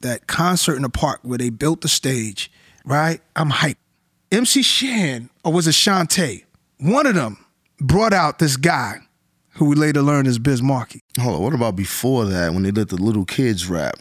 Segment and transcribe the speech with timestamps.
[0.00, 2.50] that concert in the park where they built the stage,
[2.84, 3.20] right?
[3.34, 3.76] I'm hyped.
[4.32, 6.44] MC Shan, or was it Shante?
[6.78, 7.38] One of them
[7.78, 8.98] brought out this guy
[9.50, 11.00] who we later learned is Biz Markie.
[11.18, 13.96] Hold on, what about before that when they let the little kids rap?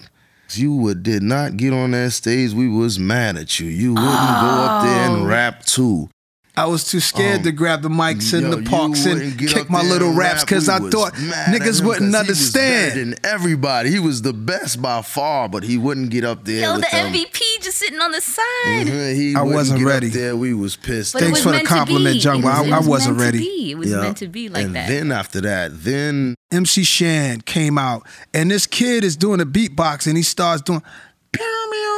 [0.51, 2.53] You would did not get on that stage.
[2.53, 3.67] We was mad at you.
[3.67, 5.25] You wouldn't go up there and oh.
[5.25, 6.09] rap too.
[6.57, 9.37] I was too scared Um, to grab the mics in Yo, the you parks, and
[9.37, 12.99] kick my little raps because I thought niggas wouldn't He was understand.
[12.99, 13.89] than everybody.
[13.91, 16.61] He was the best by far, but he wouldn't get up there.
[16.61, 17.13] Yo, with the them.
[17.13, 18.43] MVP just sitting on the side.
[18.87, 20.07] Mhm, He I wasn't get up ready.
[20.09, 20.35] there.
[20.37, 21.11] We was pissed.
[21.13, 22.19] But Thanks was for the compliment, be.
[22.19, 22.49] Jungle.
[22.49, 23.37] It was- I- it I was wasn't meant to ready.
[23.39, 23.71] be.
[23.71, 23.97] It was Yeah.
[24.01, 24.87] meant to be like and that.
[24.87, 30.07] then after that, then MC Shan came out, and this kid is doing a beatbox,
[30.07, 30.81] and he starts doing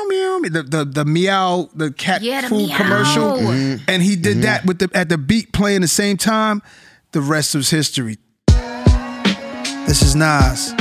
[0.08, 2.78] meow the the, the meow the cat Yeah, the food meow.
[2.78, 3.82] commercial, Mhm.
[3.88, 6.62] and he did that with the at the beat playing the same time.
[7.12, 8.18] The rest was history.
[9.88, 10.74] This is Nas.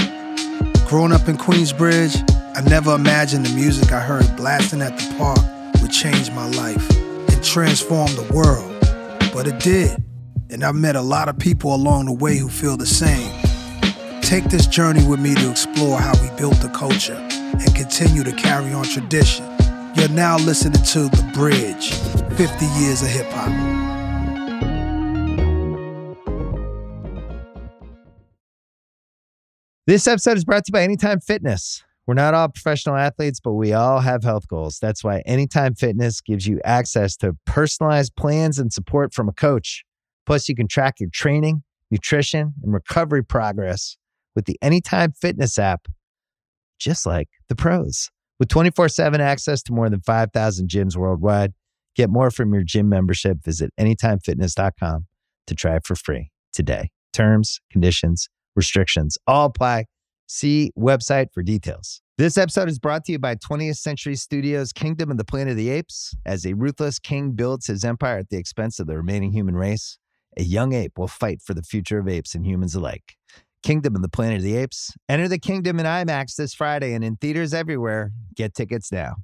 [0.89, 2.17] Growing up in Queensbridge,
[2.57, 5.39] I never imagined the music I heard blasting at the park
[5.81, 6.89] would change my life
[7.29, 8.73] and transform the world.
[9.33, 10.03] But it did.
[10.51, 13.31] And I've met a lot of people along the way who feel the same.
[14.23, 17.21] Take this journey with me to explore how we built the culture
[17.61, 19.45] and continue to carry on tradition.
[19.95, 21.93] You're now listening to The Bridge
[22.37, 23.87] 50 Years of Hip Hop.
[29.87, 31.83] This episode is brought to you by Anytime Fitness.
[32.07, 34.79] We're not all professional athletes, but we all have health goals.
[34.81, 39.85] That's why Anytime Fitness gives you access to personalized plans and support from a coach.
[40.27, 43.97] Plus, you can track your training, nutrition, and recovery progress
[44.35, 45.87] with the Anytime Fitness app,
[46.79, 48.11] just like the pros.
[48.39, 51.53] With 24 7 access to more than 5,000 gyms worldwide,
[51.95, 53.39] get more from your gym membership.
[53.45, 55.07] Visit anytimefitness.com
[55.47, 56.91] to try it for free today.
[57.13, 59.87] Terms, conditions, restrictions all apply.
[60.27, 62.03] See website for details.
[62.19, 65.57] This episode is brought to you by 20th Century Studios' Kingdom of the Planet of
[65.57, 66.17] the Apes.
[66.25, 69.99] As a ruthless king builds his empire at the expense of the remaining human race,
[70.37, 73.17] a young ape will fight for the future of apes and humans alike.
[73.63, 74.93] Kingdom of the Planet of the Apes.
[75.09, 78.13] Enter the kingdom in IMAX this Friday and in theaters everywhere.
[78.35, 79.17] Get tickets now.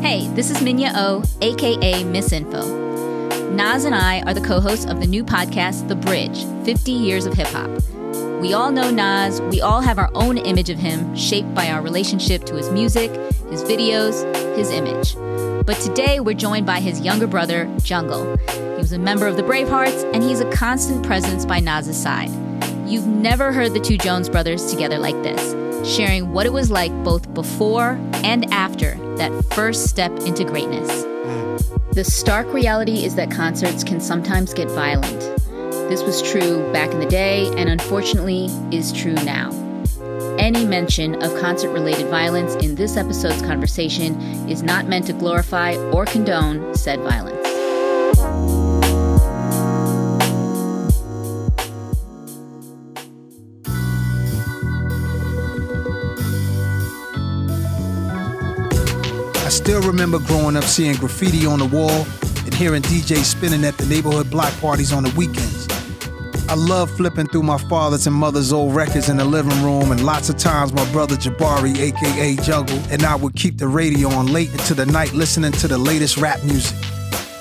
[0.00, 2.86] Hey, this is Minya O, aka Miss Info.
[3.50, 7.26] Nas and I are the co hosts of the new podcast, The Bridge 50 Years
[7.26, 7.70] of Hip Hop.
[8.40, 11.82] We all know Nas, we all have our own image of him, shaped by our
[11.82, 13.10] relationship to his music,
[13.50, 14.24] his videos,
[14.56, 15.14] his image.
[15.66, 18.36] But today we're joined by his younger brother, Jungle.
[18.48, 22.30] He was a member of the Bravehearts, and he's a constant presence by Nas's side.
[22.86, 26.92] You've never heard the two Jones brothers together like this, sharing what it was like
[27.02, 30.88] both before and after that first step into greatness.
[31.94, 35.35] The stark reality is that concerts can sometimes get violent.
[35.88, 39.50] This was true back in the day, and unfortunately is true now.
[40.36, 45.76] Any mention of concert related violence in this episode's conversation is not meant to glorify
[45.92, 47.36] or condone said violence.
[59.38, 62.04] I still remember growing up seeing graffiti on the wall
[62.44, 65.55] and hearing DJs spinning at the neighborhood block parties on the weekends.
[66.48, 70.04] I love flipping through my father's and mother's old records in the living room, and
[70.04, 74.28] lots of times my brother Jabari, aka Jungle, and I would keep the radio on
[74.28, 76.76] late into the night listening to the latest rap music.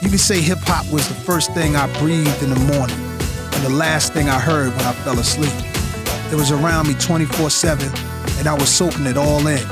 [0.02, 3.64] You could say hip hop was the first thing I breathed in the morning and
[3.64, 5.54] the last thing I heard when I fell asleep.
[6.32, 7.88] It was around me 24 7,
[8.40, 9.64] and I was soaking it all in.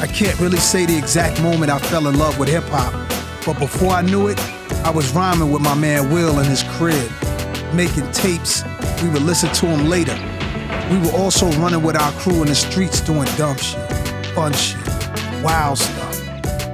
[0.00, 2.94] I can't really say the exact moment I fell in love with hip hop,
[3.44, 4.38] but before I knew it,
[4.84, 7.10] I was rhyming with my man Will in his crib,
[7.74, 8.64] making tapes.
[9.02, 10.16] We would listen to them later.
[10.90, 13.78] We were also running with our crew in the streets doing dumb shit,
[14.34, 14.78] fun shit,
[15.42, 16.20] wild stuff.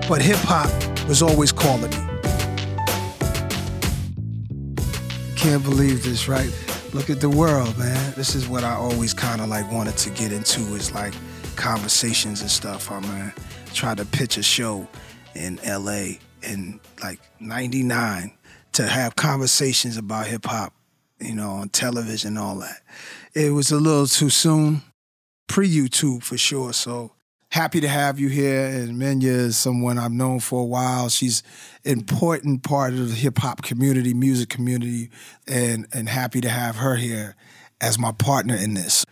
[0.09, 0.71] But hip hop
[1.09, 1.97] was always calling me.
[5.37, 6.50] Can't believe this, right?
[6.93, 8.15] Look at the world, man.
[8.16, 11.12] This is what I always kind of like wanted to get into is like
[11.56, 12.90] conversations and stuff.
[12.90, 13.32] I man,
[13.73, 14.87] tried to pitch a show
[15.35, 18.32] in LA in like 99
[18.73, 20.73] to have conversations about hip hop,
[21.25, 22.82] you know, on television all that.
[23.35, 24.82] It was a little too soon,
[25.49, 26.73] pre YouTube for sure.
[26.73, 27.12] So
[27.50, 28.67] happy to have you here.
[28.67, 31.09] And Minya is someone I've known for a while.
[31.09, 31.43] She's
[31.85, 35.11] important part of the hip hop community, music community,
[35.47, 37.37] and and happy to have her here
[37.81, 39.05] as my partner in this.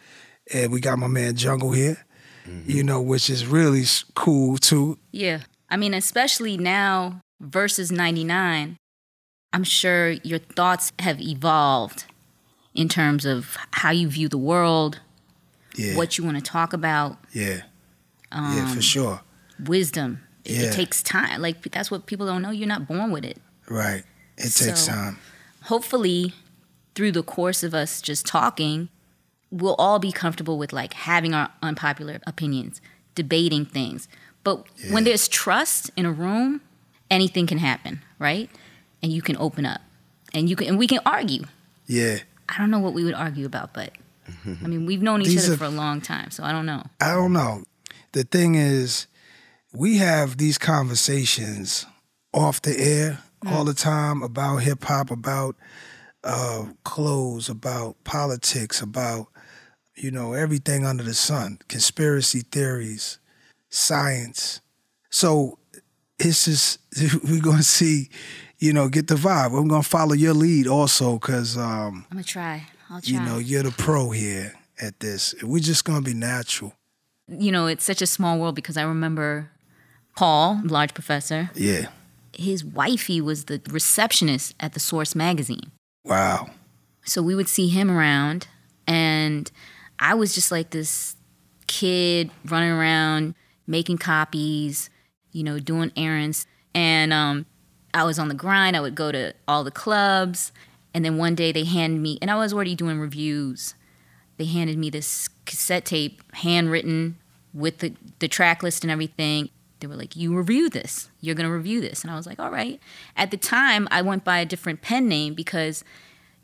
[0.52, 2.04] And we got my man Jungle here,
[2.46, 2.70] mm-hmm.
[2.70, 4.98] you know, which is really cool too.
[5.12, 5.40] Yeah.
[5.70, 8.76] I mean, especially now versus 99,
[9.52, 12.04] I'm sure your thoughts have evolved
[12.74, 15.00] in terms of how you view the world,
[15.76, 15.96] Yeah.
[15.96, 17.62] what you want to talk about, Yeah.
[18.32, 19.20] yeah, Um, for sure.
[19.60, 20.22] wisdom.
[20.44, 20.62] It, Yeah.
[20.64, 21.40] it takes time.
[21.42, 22.50] Like that's what people don't know.
[22.50, 23.40] You're not born with it.
[23.68, 24.04] Right.
[24.36, 25.18] It takes So- time.
[25.64, 26.34] hopefully
[26.94, 28.88] through the course of us just talking
[29.50, 32.80] we'll all be comfortable with like having our unpopular opinions
[33.14, 34.08] debating things
[34.44, 36.60] but when there's trust in a room
[37.10, 38.50] anything can happen right
[39.02, 39.80] and you can open up
[40.34, 41.44] and you can and we can argue
[41.86, 42.18] Yeah.
[42.48, 43.92] i don't know what we would argue about but
[44.46, 46.82] i mean we've known each other are- for a long time so i don't know
[47.00, 47.64] I don't know.
[48.12, 49.06] The thing is,
[49.72, 51.86] we have these conversations
[52.34, 55.56] off the air all the time about hip hop, about
[56.22, 59.26] uh, clothes, about politics, about
[59.96, 63.18] you know everything under the sun, conspiracy theories,
[63.70, 64.60] science.
[65.10, 65.58] So
[66.18, 66.78] it's just
[67.24, 68.10] we're gonna see,
[68.62, 69.58] you know, get the vibe.
[69.58, 73.38] I'm gonna follow your lead also, cause um, i'm gonna try i'll try you know
[73.38, 75.34] you're the pro here at this.
[75.42, 76.72] We're just gonna be natural.
[77.28, 79.50] you know it's such a small world because i remember
[80.16, 81.86] paul large professor Yeah.
[82.48, 85.70] his wifey was the receptionist at the source magazine
[86.04, 86.50] Wow.
[87.04, 88.46] So we would see him around,
[88.88, 89.50] and
[89.98, 91.14] I was just like this
[91.68, 93.34] kid running around
[93.66, 94.90] making copies,
[95.32, 96.46] you know, doing errands.
[96.74, 97.46] And um,
[97.94, 98.76] I was on the grind.
[98.76, 100.52] I would go to all the clubs.
[100.94, 103.74] And then one day they handed me, and I was already doing reviews.
[104.36, 107.16] They handed me this cassette tape, handwritten
[107.54, 109.48] with the, the track list and everything.
[109.80, 111.10] They were like, You review this.
[111.20, 112.02] You're going to review this.
[112.02, 112.78] And I was like, All right.
[113.16, 115.82] At the time, I went by a different pen name because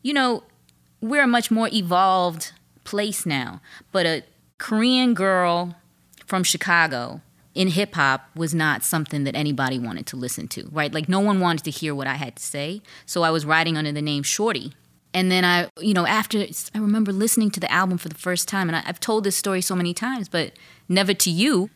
[0.03, 0.45] you know,
[1.01, 2.53] we're a much more evolved
[2.85, 3.61] place now.
[3.93, 4.23] But a
[4.59, 5.77] Korean girl
[6.27, 7.21] from Chicago
[7.59, 10.95] in hip hop was not something that anybody wanted to listen to, right?
[10.95, 12.81] Like no one wanted to hear what I had to say.
[13.05, 14.75] So I was writing under the name Shorty.
[15.13, 16.39] And then I, you know, after
[16.75, 19.35] I remember listening to the album for the first time, and I, I've told this
[19.37, 20.53] story so many times, but
[20.89, 21.69] never to you.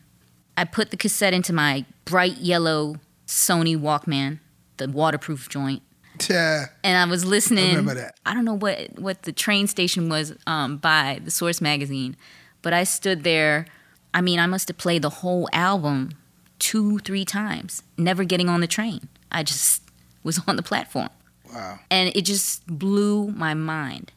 [0.55, 2.95] I put the cassette into my bright yellow
[3.27, 4.39] Sony Walkman,
[4.77, 5.81] the waterproof joint,
[6.29, 6.67] Yeah.
[6.83, 7.69] and I was listening.
[7.75, 8.15] remember that.
[8.25, 12.15] I don't know what what the train station was um, by the Source magazine,
[12.61, 13.65] but I stood there.
[14.13, 16.11] I mean, I must have played the whole album
[16.59, 19.07] two, three times, never getting on the train.
[19.31, 19.81] I just
[20.23, 21.09] was on the platform,
[21.53, 21.79] Wow.
[21.91, 24.11] and it just blew my mind.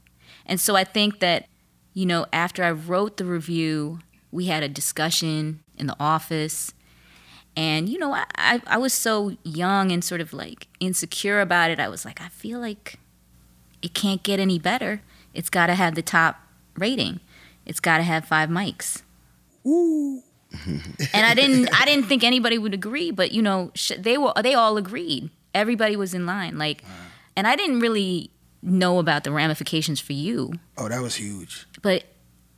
[0.44, 1.46] And so I think that,
[1.94, 3.98] you know, after I wrote the review,
[4.30, 6.72] we had a discussion in the office.
[7.56, 11.70] And, you know, I, I, I was so young and sort of like insecure about
[11.70, 11.80] it.
[11.80, 12.98] I was like, I feel like
[13.82, 15.00] it can't get any better.
[15.34, 16.38] It's got to have the top
[16.76, 17.20] rating.
[17.64, 19.02] It's got to have five mics.
[19.66, 20.22] Ooh.
[21.12, 24.32] And I didn't I didn't think anybody would agree, but you know, sh- they were
[24.42, 25.30] they all agreed.
[25.54, 26.82] Everybody was in line like
[27.36, 28.30] and I didn't really
[28.62, 31.66] know about the ramifications for you, Oh, that was huge.
[31.82, 32.04] but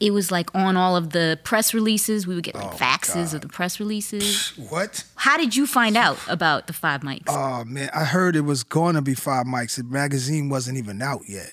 [0.00, 2.24] it was like on all of the press releases.
[2.26, 3.34] We would get like Oh, faxes God.
[3.34, 4.50] of the press releases.
[4.70, 5.02] What?
[5.16, 7.24] How did you find out about the five mics?
[7.26, 9.76] Oh man, I heard it was going to be five mics.
[9.76, 11.52] The magazine wasn't even out yet.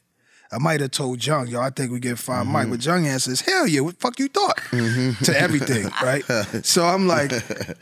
[0.52, 2.62] I might have told Jung, yo, I think we get 5 mics.
[2.62, 2.72] Mm-hmm.
[2.72, 4.58] But Jung answers, hell yeah, what the fuck you thought?
[4.72, 5.24] Mm-hmm.
[5.26, 6.24] to everything, right?
[6.66, 7.32] so I'm like,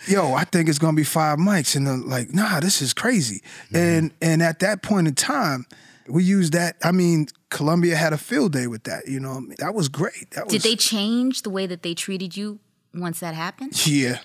[0.08, 1.76] yo, I think it's gonna be five mics.
[1.76, 3.42] And they're like, nah, this is crazy.
[3.68, 3.76] Mm-hmm.
[3.76, 5.66] And and at that point in time,
[6.08, 6.76] we used that.
[6.84, 9.42] I mean, Columbia had a field day with that, you know.
[9.60, 10.32] That was great.
[10.32, 12.60] That was Did they change the way that they treated you
[12.94, 13.86] once that happened?
[13.86, 14.20] Yeah.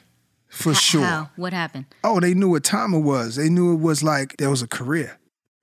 [0.49, 1.04] For H- sure.
[1.04, 1.30] How?
[1.37, 1.87] What happened?
[2.02, 3.37] Oh, they knew what time it was.
[3.37, 5.18] They knew it was like there was a career.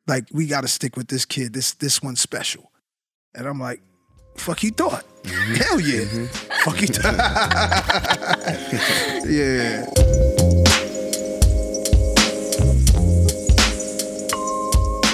[0.08, 1.54] Like we got to stick with this kid.
[1.54, 2.72] This this one's special.
[3.34, 3.82] And I'm like,
[4.38, 5.04] fuck you thought?
[5.26, 6.28] Hell yeah.
[6.64, 7.16] Fuck you thought.
[9.28, 9.86] yeah.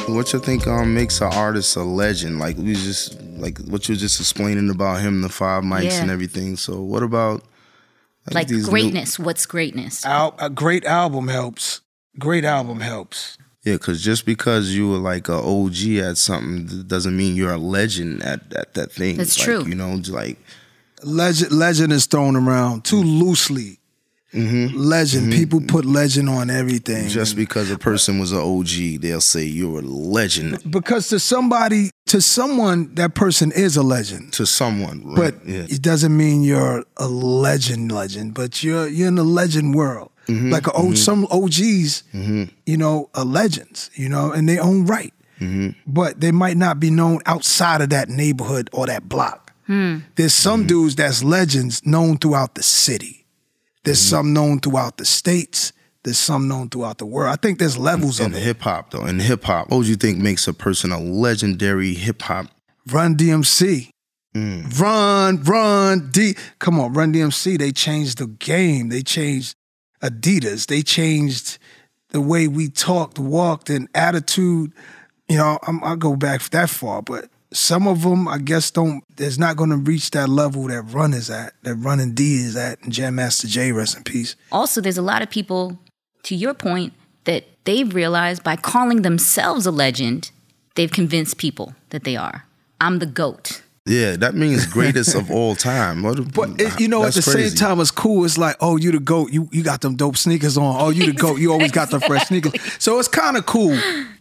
[0.07, 2.37] What you think um makes an artist a legend?
[2.39, 6.01] Like we just like what you were just explaining about him, the five mics Yeah.
[6.01, 6.57] and everything.
[6.57, 7.43] So what about
[8.29, 9.17] Like these new- greatness.
[9.17, 10.05] What's greatness?
[10.05, 11.79] Al- a great album helps.
[12.19, 13.37] Great album helps.
[13.63, 17.57] Yeah, because just because you were like a OG at something doesn't mean you're a
[17.57, 19.17] legend at, at that thing.
[19.17, 19.65] That's Like, true.
[19.65, 20.39] You know, like
[21.03, 23.23] Legend legend is thrown around too mm-hmm.
[23.23, 23.79] loosely.
[24.33, 24.77] Mm-hmm.
[24.77, 25.23] Legend.
[25.23, 25.39] Mm-hmm.
[25.39, 27.09] People put legend on everything.
[27.09, 31.91] just because a person was an OG, they'll say you're a legend because to somebody,
[32.05, 34.31] to someone, that person is a legend.
[34.33, 35.03] to someone.
[35.03, 35.15] Right?
[35.15, 35.65] But yeah.
[35.67, 38.33] it doesn't mean you're a legend, legend.
[38.33, 40.10] But you're you're in the legend world.
[40.27, 44.85] Mm-hmm, Like a, o- some OGs, you know, are legends, you know, in their own
[44.85, 45.13] right.
[45.39, 45.69] Mm-hmm.
[45.91, 49.53] But they might not be known outside of that neighborhood or that block.
[49.67, 50.67] There's some Mm-hmm.
[50.67, 53.25] dudes that's legends known throughout the city.
[53.83, 54.09] There's Mm-hmm.
[54.09, 55.73] some known throughout the states.
[56.03, 57.31] There's some known throughout the world.
[57.31, 58.41] I think there's levels in of it.
[58.43, 61.93] hip hop though, in hip hop, what would you think makes a person a legendary
[61.93, 62.47] hip hop?
[62.91, 63.89] Run DMC.
[64.79, 66.35] Run, run, D.
[66.59, 67.57] Come on, Run DMC.
[67.57, 68.89] They changed the game.
[68.89, 69.55] They changed
[70.01, 70.67] Adidas.
[70.67, 71.57] They changed
[72.09, 74.73] the way we talked, walked, and attitude.
[75.29, 79.03] You know, I'm, I'll go back that far, but some of them, I guess, don't.
[79.15, 82.35] There's not going to reach that level that Run is at, that Run and D
[82.35, 84.35] is at, and Jam Master Jay, rest in peace.
[84.51, 85.79] Also, there's a lot of people,
[86.23, 86.93] to your point,
[87.25, 90.31] that they've realized by calling themselves a legend,
[90.75, 92.45] they've convinced people that they are.
[92.79, 93.61] I'm the GOAT.
[93.87, 96.03] Yeah, that means greatest of all time.
[96.03, 97.49] What- But it, you know, at the crazy.
[97.49, 98.25] same time, it's cool.
[98.25, 99.31] It's like, oh, you the goat.
[99.31, 100.75] You you got them dope sneakers on.
[100.79, 101.39] Oh, you the goat.
[101.39, 102.53] You always got the fresh sneakers.
[102.79, 103.77] So it's kind of cool.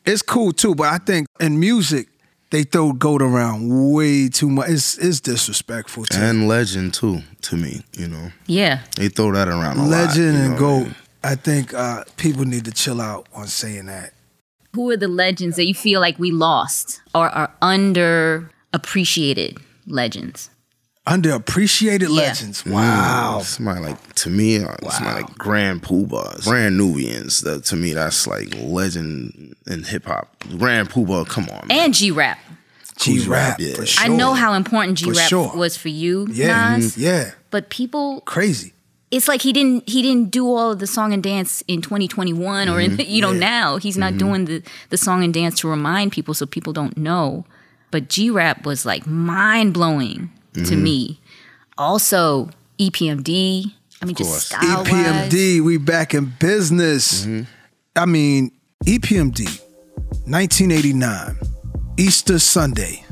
[0.07, 0.75] It's cool too.
[0.75, 2.09] But I think in music,
[2.51, 4.71] they throw goat around way too much.
[4.71, 7.83] It's it's disrespectful to and legend too, to me.
[7.99, 8.81] You know, Yeah.
[8.97, 9.91] they throw that around a lot.
[9.91, 10.85] legend you and know what I goat.
[10.85, 10.95] mean?
[11.23, 14.15] I think uh, people need to chill out on saying that.
[14.75, 17.51] Who are the legends that you feel like we lost or are
[18.73, 20.51] underappreciated legends?
[21.07, 22.09] Underappreciated Yeah.
[22.29, 22.65] legends.
[22.67, 23.39] Wow.
[23.41, 27.41] Mm, Somebody like to me, uh, somebody like Grand Pubas, Brand Nubians.
[27.41, 30.37] That to me, that's like legend in hip hop.
[30.59, 31.79] Grand Puba, come on, man.
[31.79, 32.39] And G Rap.
[32.99, 33.75] G rap yeah.
[33.77, 34.05] for sure.
[34.05, 35.57] I know how important G Rap sure.
[35.57, 36.99] was for you, Yeah, Nas.
[36.99, 38.75] yeah, But people, crazy.
[39.11, 42.69] it's like he didn't he didn't do all of the song and dance in 2021
[42.69, 46.13] or in, you know now he's not doing the the song and dance to remind
[46.13, 47.47] people so people don't know.
[47.91, 50.83] But G Rap was like mind blowing to mm-hmm.
[50.83, 51.21] me.
[51.77, 53.73] Also EPMD.
[54.03, 57.27] I mean, just style EPMD, we back in business.
[57.27, 57.43] Mm-hmm.
[57.97, 58.51] I mean,
[58.87, 59.45] EPMD,
[60.25, 61.37] 1989,
[61.99, 63.05] Easter Sunday,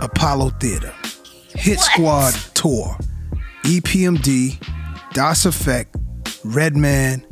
[0.00, 0.92] Apollo Theater,
[1.54, 2.98] Hit Squad Tour,
[3.62, 4.58] EPMD,
[5.14, 5.86] Das EFX,
[6.44, 7.24] Redman,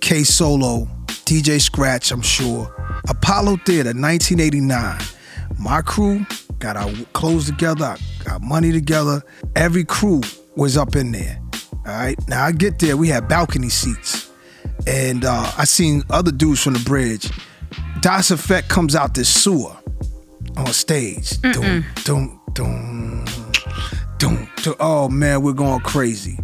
[0.00, 2.74] K Solo, DJ Scratch, I'm sure.
[3.08, 5.17] Apollo Theater, 1989.
[5.58, 6.24] My crew
[6.58, 9.22] got our clothes together, got money together.
[9.56, 10.22] Every crew
[10.56, 11.40] was up in there.
[11.86, 12.16] All right.
[12.28, 14.30] Now I get there, we had balcony seats.
[14.86, 17.30] And uh, I seen other dudes from the bridge.
[18.00, 19.76] Das EFX comes out this sewer
[20.56, 21.40] on stage.
[21.40, 23.24] Doom, doom, doom,
[24.18, 24.74] doom, doom.
[24.78, 26.38] Oh man, we're going crazy.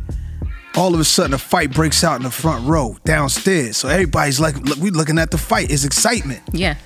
[0.76, 3.76] All of a sudden, a fight breaks out in the front row downstairs.
[3.76, 5.70] So everybody's like, look, we looking at the fight.
[5.70, 6.42] It's excitement.
[6.52, 6.76] Yeah.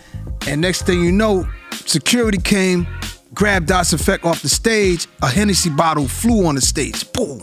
[0.47, 1.49] And next thing you know,
[1.89, 2.87] security came,
[3.35, 5.07] grabbed Das EFX off the stage.
[5.23, 7.11] A Hennessy bottle flew on the stage.
[7.13, 7.41] Boom.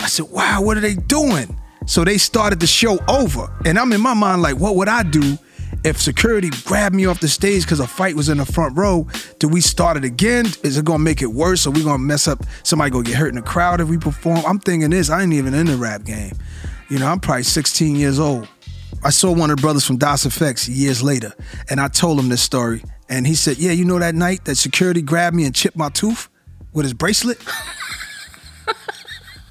[0.00, 1.58] I said, wow, what are they doing?
[1.86, 3.52] So they started the show over.
[3.64, 5.38] And I'm in my mind like, what would I do
[5.82, 9.06] if security grabbed me off the stage because a fight was in the front row?
[9.38, 10.46] Do we start it again?
[10.62, 11.66] Is it gonna make it worse?
[11.66, 12.44] Are we gonna mess up?
[12.62, 14.42] Somebody gonna get hurt in the crowd if we perform?
[14.46, 15.10] I'm thinking this.
[15.10, 16.32] I ain't even in the rap game.
[16.88, 18.48] You know, I'm probably 16 years old.
[19.02, 21.34] I saw one of the brothers from Das EFX years later,
[21.68, 22.82] and I told him this story.
[23.08, 25.88] And he said, Yeah, you know that night that security grabbed me and chipped my
[25.88, 26.28] tooth
[26.72, 27.42] with his bracelet?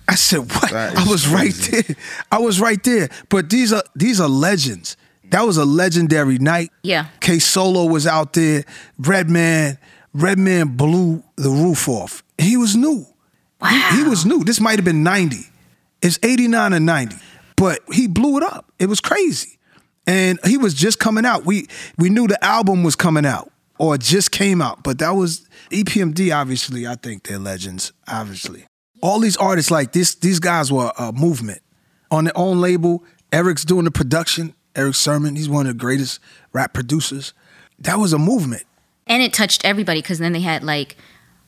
[0.08, 0.74] I said, What?
[0.74, 1.96] I is was right there.
[2.32, 3.10] I was right there.
[3.30, 4.98] But these are these are legends.
[5.30, 6.72] That was a legendary night.
[6.84, 7.08] Yeah.
[7.20, 8.66] K Solo was out there.
[9.00, 9.80] Redman,
[10.14, 12.24] Redman blew the roof off.
[12.38, 13.08] He was new.
[13.68, 14.44] He, he was new.
[14.44, 15.38] This might have been 90.
[16.04, 17.16] It's 89 and 90.
[17.56, 18.72] But he blew it up.
[18.78, 19.58] It was crazy.
[20.06, 21.46] And he was just coming out.
[21.46, 21.68] We
[21.98, 24.84] we knew the album was coming out or just came out.
[24.84, 26.86] But that was EPMD, obviously.
[26.88, 28.66] I think they're legends, obviously.
[29.02, 31.62] All these artists like this, these guys were a movement.
[32.12, 34.54] On their own label, Eric's doing the production.
[34.76, 36.20] Erick Sermon, he's one of the greatest
[36.52, 37.34] rap producers.
[37.80, 38.64] That was a movement.
[39.08, 40.96] And it touched everybody because then they had like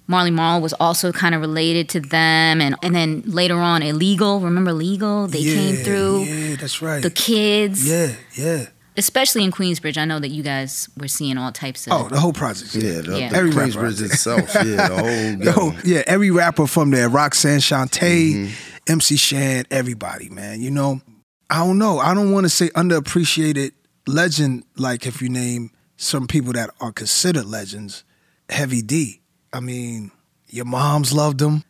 [0.07, 4.39] Marley Marl was also kind of related to them, and and then later on, Illegal.
[4.39, 5.27] Remember Legal?
[5.27, 6.23] They came through.
[6.23, 7.01] Yeah, that's right.
[7.01, 8.67] The kids, yeah, yeah.
[8.97, 9.97] especially in Queensbridge.
[9.97, 11.93] I know that you guys were seeing all types of.
[11.93, 12.75] Oh, the whole project.
[12.75, 13.29] Yeah, the, Yeah.
[13.29, 14.05] the Every Queensbridge rapper.
[14.13, 14.53] itself.
[14.55, 15.35] Yeah, the whole.
[15.45, 17.99] The whole- yeah, every rapper from there, Roxanne Shante,
[18.33, 18.51] Mm-hmm.
[18.87, 20.61] MC Shan, everybody, man.
[20.61, 21.01] You know,
[21.49, 21.97] I don't know.
[21.97, 23.71] I don't want to say underappreciated
[24.05, 28.03] legend, like if you name some people that are considered legends,
[28.49, 29.21] Heavy D.
[29.55, 30.11] I mean,
[30.49, 31.63] your moms loved him.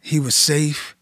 [0.00, 0.94] He was safe.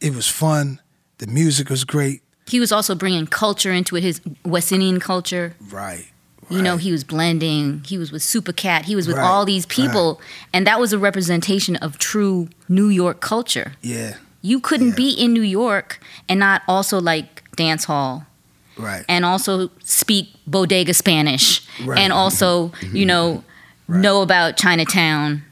[0.00, 0.80] It was fun.
[1.18, 2.22] The music was great.
[2.46, 5.54] He was also bringing culture into it, his West Indian culture.
[5.70, 6.06] Right.
[6.48, 7.82] You know, he was blending.
[7.84, 8.84] He was with Supercat.
[8.84, 10.18] He was with Right, all these people,
[10.54, 13.72] and that was a representation of true New York culture.
[13.82, 14.14] Yeah.
[14.40, 18.24] You couldn't be in New York and not also like dance hall
[18.78, 19.04] Right.
[19.08, 21.98] and also speak bodega Spanish Right.
[21.98, 22.96] and also, mm-hmm.
[22.96, 23.44] you know,
[23.88, 25.42] know about Chinatown.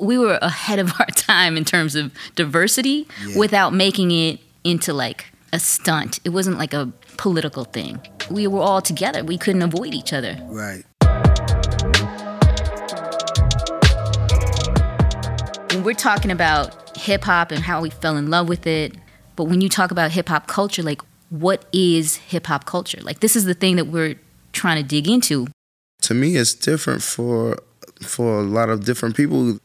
[0.00, 3.38] We were ahead of our time in terms of diversity Yeah.
[3.38, 6.20] without making it into like a stunt.
[6.24, 8.00] It wasn't like a political thing.
[8.30, 9.24] We were all together.
[9.24, 10.38] We couldn't avoid each other.
[10.48, 10.84] right.
[15.72, 18.94] mean, we're talking about hip hop and how we fell in love with it.
[19.36, 23.00] But when you talk about hip hop culture, like what is hip hop culture?
[23.02, 24.16] Like this is the thing that we're
[24.52, 25.46] trying to dig into.
[26.02, 27.58] To me, it's different for
[28.02, 29.58] for a lot of different people.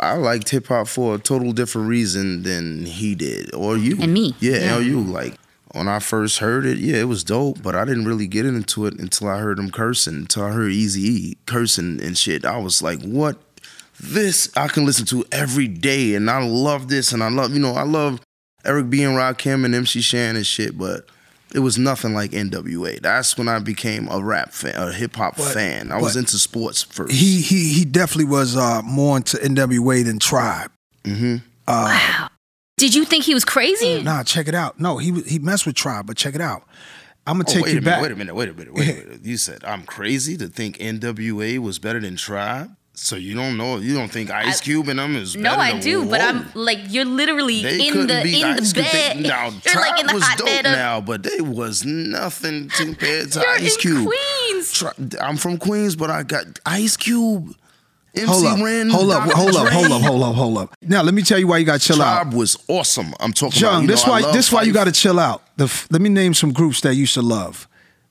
[0.00, 4.12] I liked hip hop for a total different reason than he did, or you And
[4.12, 4.76] me, Yeah, yeah.
[4.76, 5.00] or you.
[5.00, 5.34] Like
[5.72, 8.86] when I first heard it, yeah, it was dope, but I didn't really get into
[8.86, 12.44] it until I heard him cursing, until I heard Eazy E cursing and shit.
[12.44, 13.38] I was like, what?
[14.00, 17.60] This I can listen to every day, and I love this, and I love you
[17.60, 18.20] know I love
[18.64, 21.06] Eric B and Rakim and MC Shan and shit, but.
[21.54, 23.00] It was nothing like NWA.
[23.00, 25.90] That's when I became a rap fan, a hip hop fan.
[25.90, 27.12] I was into sports first.
[27.12, 30.70] He he he definitely was uh, more into NWA than Tribe.
[31.04, 31.36] Mm-hmm.
[31.66, 32.28] Wow.
[32.76, 34.02] Did you think he was crazy?
[34.02, 34.78] Nah, check it out.
[34.78, 36.64] No, he he messed with Tribe, but check it out.
[37.26, 38.00] I'm gonna Oh, take wait you a back.
[38.02, 39.20] minute, wait a minute, wait a minute, wait a minute.
[39.24, 42.70] You said I'm crazy to think NWA was better than Tribe.
[43.00, 45.80] So you don't know, you don't think Ice Cube and them is No, I than-
[45.80, 48.86] do, but I'm like you're literally They in the beat in Ice the Cube.
[48.92, 49.22] They- bed.
[49.22, 52.68] now, you're like in the was hot dope bed of now, but they was nothing
[52.70, 54.06] compared to you're Ice in Cube.
[54.08, 54.72] Queens.
[54.72, 57.54] Tri- I'm from Queens, but I got Ice Cube.
[58.16, 59.36] MC Hold up, Ren, hold up, Dr.
[59.36, 60.74] hold up, hold up, hold up, hold up.
[60.82, 62.22] Now let me tell you why you got to chill out.
[62.22, 63.14] Tribe was awesome.
[63.20, 63.80] I'm talking John, about.
[63.82, 65.42] you this know, why love this why you got to chill out.
[65.56, 67.68] The f- let me name some groups that you used to love.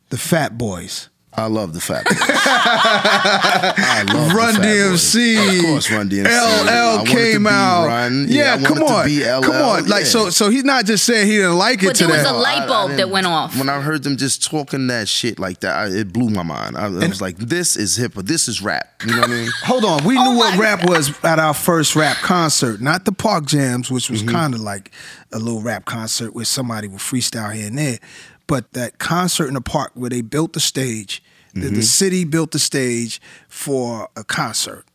[0.10, 1.10] The Fat Boys.
[1.40, 2.18] I love the Fat Boys.
[2.20, 5.36] I love Run the Fat DMC.
[5.48, 5.60] Boys.
[5.60, 6.26] Of course, Run DMC.
[6.26, 7.86] LL wanted came out.
[7.88, 8.26] Run.
[8.28, 9.86] Yeah, I come on, come on.
[9.88, 10.08] Like yeah.
[10.10, 12.30] so, so he's not just saying he didn't like it But there was today.
[12.30, 13.56] a light I- I bulb that went off.
[13.58, 16.76] When I heard them just talking that shit like that, I, it blew my mind.
[16.76, 18.26] I, I was like, "This is hip hop.
[18.26, 19.50] This is rap." You know what I mean?
[19.64, 23.06] Hold on, we Oh knew what my rap was at our first rap concert, not
[23.06, 24.26] the Park Jams, which Mm-hmm.
[24.26, 24.92] was kind of like
[25.32, 28.00] a little rap concert where somebody would freestyle here and there,
[28.48, 31.27] but that concert in the park where they built the stage, the,
[31.66, 31.76] Mm-hmm.
[31.76, 34.86] the city built the stage for a concert.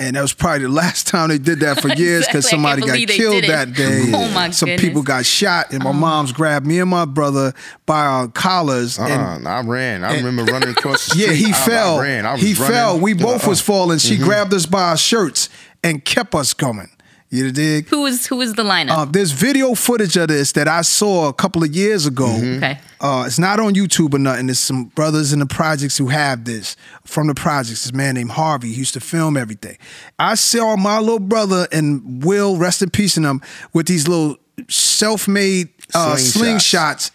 [0.00, 2.82] And that was probably the last time they did that for years because Exactly.
[2.82, 4.12] Somebody got killed that day.
[4.14, 4.80] Oh, my Some goodness.
[4.86, 7.52] people got shot, and my mom's grabbed me and my brother
[7.84, 8.96] by our collars.
[8.98, 10.04] and Uh-uh, I ran.
[10.04, 11.26] I remember running across the street.
[11.26, 11.98] yeah, he I, fell.
[11.98, 12.26] I ran.
[12.26, 12.72] I he running.
[12.72, 13.00] fell.
[13.00, 13.48] We both Uh-uh.
[13.50, 13.98] was falling.
[13.98, 15.48] She grabbed us by our shirts
[15.82, 16.90] and kept us going.
[17.30, 17.88] You dig?
[17.88, 18.90] Who was who was the lineup?
[18.90, 22.26] Uh, there's video footage of this that I saw a couple of years ago.
[22.26, 22.78] okay.
[23.00, 24.46] Uh, it's not on YouTube or nothing.
[24.46, 27.84] There's some brothers in the projects who have this from the projects.
[27.84, 29.76] This man named Harvey he used to film everything.
[30.18, 33.42] I saw my little brother and Will, rest in peace in them,
[33.74, 34.36] with these little
[34.68, 36.32] self-made uh, Slingshots.
[36.32, 37.10] slingshots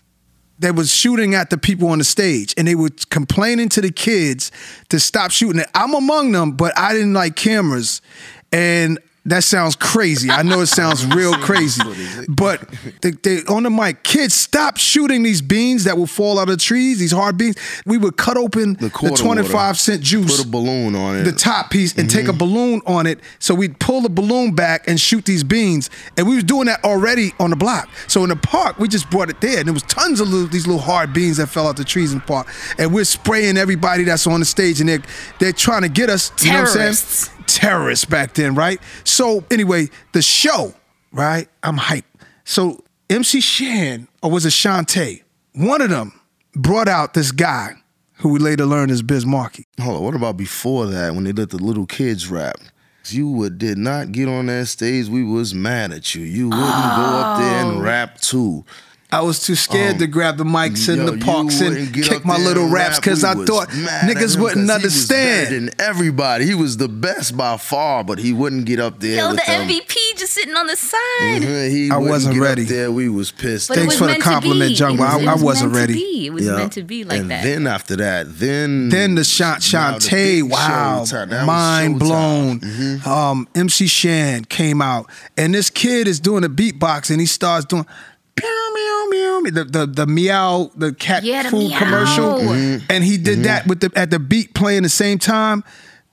[0.59, 3.91] they was shooting at the people on the stage and they were complaining to the
[3.91, 4.51] kids
[4.89, 5.67] to stop shooting it.
[5.75, 8.01] I'm among them, but I didn't like cameras.
[8.51, 10.29] And that sounds crazy.
[10.29, 11.81] I know it sounds real crazy.
[12.27, 12.69] But
[13.01, 16.57] they, they on the mic, kids, stop shooting these beans that will fall out of
[16.57, 17.55] trees, these hard beans.
[17.85, 19.73] We would cut open the, quarter 25 water.
[19.75, 21.23] cent juice Put a balloon on it.
[21.23, 22.37] the top piece and take a mm-hmm.
[22.37, 23.19] balloon on it.
[23.39, 25.89] So we'd pull the balloon back and shoot these beans.
[26.17, 27.87] And we was doing that already on the block.
[28.09, 29.59] So in the park, we just brought it there.
[29.59, 32.11] And there was tons of little, these little hard beans that fell out the trees
[32.11, 32.47] in the park.
[32.77, 35.03] And we're spraying everybody that's on the stage and they're,
[35.39, 36.31] they're trying to get us.
[36.41, 37.27] You know what I'm Terrorists.
[37.27, 37.42] saying?
[37.47, 38.79] Terrorists back then, right?
[39.03, 40.73] So anyway, the show,
[41.11, 41.47] right?
[41.63, 42.03] I'm hyped.
[42.43, 45.23] So MC Shan, or was it Shante?
[45.53, 46.19] One of them
[46.55, 47.73] brought out this guy
[48.17, 49.65] who we later learned is Biz Markie.
[49.81, 52.55] Hold on, what about before that when they let the little kids rap?
[53.07, 55.07] You would did not get on that stage.
[55.09, 56.21] We was mad at you.
[56.23, 57.69] You wouldn't go up there Oh.
[57.71, 58.63] and rap too.
[59.13, 62.37] I was too scared to grab the mics in Yo, the parks and kick my
[62.37, 65.53] little raps because I thought niggas him wouldn't 'cause he was understand.
[65.55, 66.45] than everybody.
[66.45, 69.17] He was the best by far, but he wouldn't get up there.
[69.17, 69.69] Yo, with the them.
[69.69, 71.41] MVP just sitting on the side.
[71.41, 72.63] Mhm, He I wasn't get up ready.
[72.63, 72.91] there.
[72.91, 73.67] We was pissed.
[73.69, 74.75] But Thanks was for the compliment, be.
[74.75, 75.93] Jung, It but I- was- it I was wasn't meant to ready.
[75.93, 76.25] be.
[76.27, 76.55] It was Yeah.
[76.55, 77.43] meant to be like and that.
[77.43, 81.29] then after that, then Then the Shan- Now the Shante, big wow, showtime.
[81.29, 82.59] That was mind showtime.
[82.59, 82.97] Mm-hmm.
[83.03, 83.29] blown.
[83.31, 87.65] Um, MC Shan came out, and this kid is doing a beatbox, and he starts
[87.65, 87.85] doing.
[88.41, 88.62] Meow,
[89.43, 91.77] meow, meow, the, the the meow the cat Yeah, the food meow.
[91.79, 92.83] commercial Mhm.
[92.89, 93.23] and he Mm-hmm.
[93.23, 95.63] did that with the at the beat playing the same time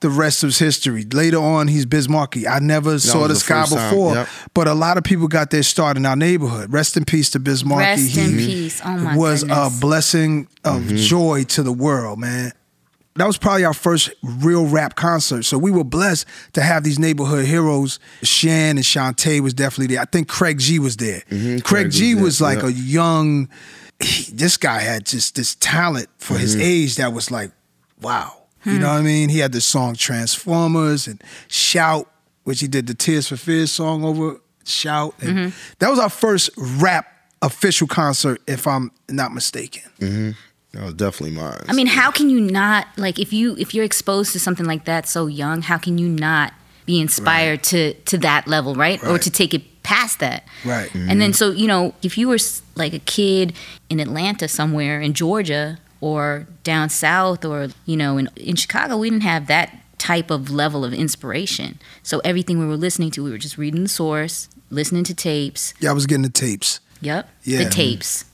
[0.00, 4.14] the rest is history later on he's Biz Markie I never saw this guy before
[4.14, 4.28] yep.
[4.54, 7.38] but a lot of people got their start in our neighborhood rest in peace to
[7.38, 8.80] Biz Markie Rest in He peace.
[8.84, 9.76] Oh my was goodness.
[9.76, 10.96] a blessing of Mm-hmm.
[10.96, 12.52] joy to the world, man.
[13.16, 15.44] That was probably our first real rap concert.
[15.44, 17.99] So we were blessed to have these neighborhood heroes.
[18.23, 20.03] Shan and Shante was definitely there.
[20.03, 21.23] I think Craig G was there.
[21.29, 22.68] Craig, Craig G was was like yeah.
[22.68, 23.49] a young,
[24.01, 26.64] he- this guy had just this talent for his Mm-hmm.
[26.64, 27.51] age that was like,
[28.01, 28.37] wow.
[28.64, 29.29] You know what I mean?
[29.31, 32.07] He had the song Transformers and Shout,
[32.44, 35.14] which he did the Tears for Fears song over Shout.
[35.20, 35.75] And Mm-hmm.
[35.81, 37.07] That was our first rap
[37.42, 40.37] official concert, if I'm not mistaken.
[40.72, 41.64] That was definitely mine.
[41.68, 44.85] I mean, how can you not like if you if you're exposed to something like
[44.85, 45.62] that so young?
[45.62, 46.52] How can you not
[46.87, 49.02] be inspired to to that level, right?
[49.04, 50.44] Or to take it past that.
[50.64, 50.92] Right.
[50.94, 51.33] And then mm-hmm.
[51.33, 52.38] so, you know, if you were
[52.74, 53.54] like a kid
[53.88, 59.11] in Atlanta somewhere in Georgia or down south or, you know, in in Chicago, we
[59.11, 61.78] didn't have that type of level of inspiration.
[62.02, 65.74] So everything we were listening to, we were just reading the source, listening to tapes.
[65.80, 66.80] Yeah, I was getting the tapes.
[67.02, 67.28] Yep.
[67.44, 67.64] Yeah.
[67.64, 68.24] The tapes.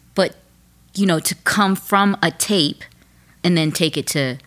[0.96, 2.82] You know, to come from a tape
[3.44, 4.38] and then take it to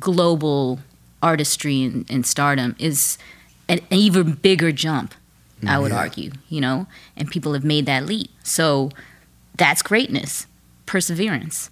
[0.00, 0.80] global
[1.22, 3.18] artistry and, and stardom is
[3.68, 5.14] an, an even bigger jump,
[5.62, 5.82] I mm-hmm.
[5.82, 5.98] would Yeah.
[5.98, 6.86] argue, you know,
[7.16, 8.30] and people have made that leap.
[8.42, 8.90] So
[9.56, 10.46] that's greatness,
[10.86, 11.70] perseverance.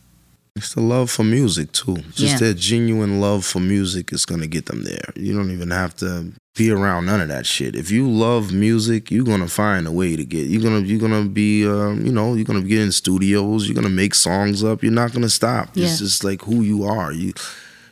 [0.60, 1.96] It's the love for music too.
[2.14, 2.38] Just Yeah.
[2.48, 5.08] that genuine love for music is gonna get them there.
[5.16, 7.74] You don't even have to be around none of that shit.
[7.74, 10.48] If you love music, you're gonna find a way to get.
[10.48, 13.66] You're gonna you're gonna be um, you know you're gonna get in studios.
[13.66, 14.82] You're gonna make songs up.
[14.82, 15.70] You're not gonna stop.
[15.74, 15.86] Yeah.
[15.86, 17.10] It's just like who you are.
[17.10, 17.32] You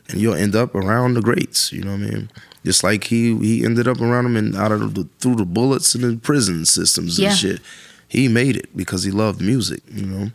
[0.09, 1.71] and you'll end up around the greats.
[1.73, 2.29] You know what I mean?
[2.63, 5.95] Just like he he ended up around them and out of the through the bullets
[5.95, 7.33] and the prison systems and Yeah.
[7.33, 7.61] shit.
[8.07, 9.81] He made it because he loved music.
[9.91, 10.31] You know.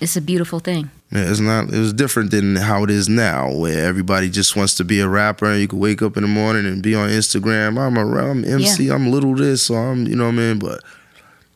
[0.00, 0.90] It's a beautiful thing.
[1.12, 1.72] Yeah, it's not.
[1.72, 5.08] It was different than how it is now, where everybody just wants to be a
[5.08, 7.80] rapper, and you can wake up in the morning and be on Instagram.
[7.80, 8.90] I'm a I'm MC.
[8.90, 10.58] I'm little this, so I'm you know what I mean.
[10.60, 10.84] But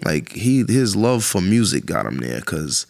[0.05, 2.87] like he, his love for music got him there, because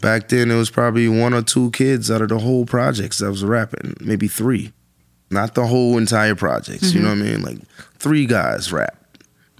[0.00, 3.30] back then it was probably one or two kids out of the whole projects that
[3.30, 4.72] was rapping, maybe three,
[5.30, 6.92] not the whole entire projects.
[6.92, 7.20] You know mm-hmm.
[7.20, 7.42] what I mean?
[7.42, 7.68] Like
[7.98, 8.98] three guys rap,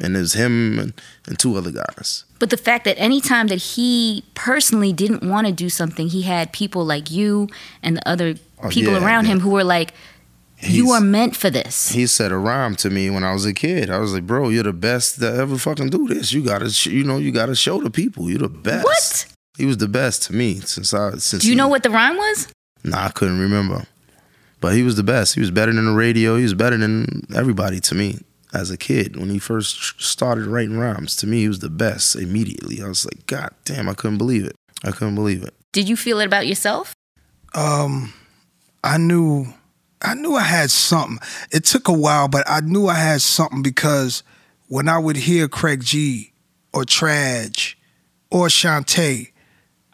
[0.02, 0.92] and it was him and,
[1.26, 2.24] and two other guys.
[2.38, 6.22] But the fact that any time that he personally didn't want to do something, he
[6.22, 7.48] had people like you
[7.82, 9.32] and the other Oh, people yeah, around yeah.
[9.32, 9.92] him who were like,
[10.60, 13.44] "You He's- are meant for this." he said a rhyme to me when I was
[13.44, 13.90] a kid.
[13.90, 16.32] I was like, bro, you're the best that ever fucking do this.
[16.32, 18.84] You gotta, sh- you know, you gotta show the people you're the best.
[18.84, 19.26] What?
[19.58, 21.42] He was the best to me since I since.
[21.42, 22.48] Do you he- know what the rhyme was?
[22.84, 23.86] Nah, I couldn't remember.
[24.60, 25.34] But he was the best.
[25.34, 26.36] He was better than the radio.
[26.36, 28.20] He was better than everybody to me
[28.56, 31.14] as a kid when he first started writing rhymes.
[31.16, 32.82] To me, he was the best immediately.
[32.82, 34.56] I was like, God damn, I couldn't believe it.
[34.84, 35.54] I couldn't believe it.
[35.72, 36.94] Did you feel it about yourself?
[37.54, 38.12] Um,
[38.82, 39.46] I knew,
[40.02, 41.18] I knew I had something.
[41.50, 44.22] It took a while, but I knew I had something because
[44.68, 46.32] when I would hear Craig G
[46.72, 47.74] or Traj
[48.30, 49.32] or Shante,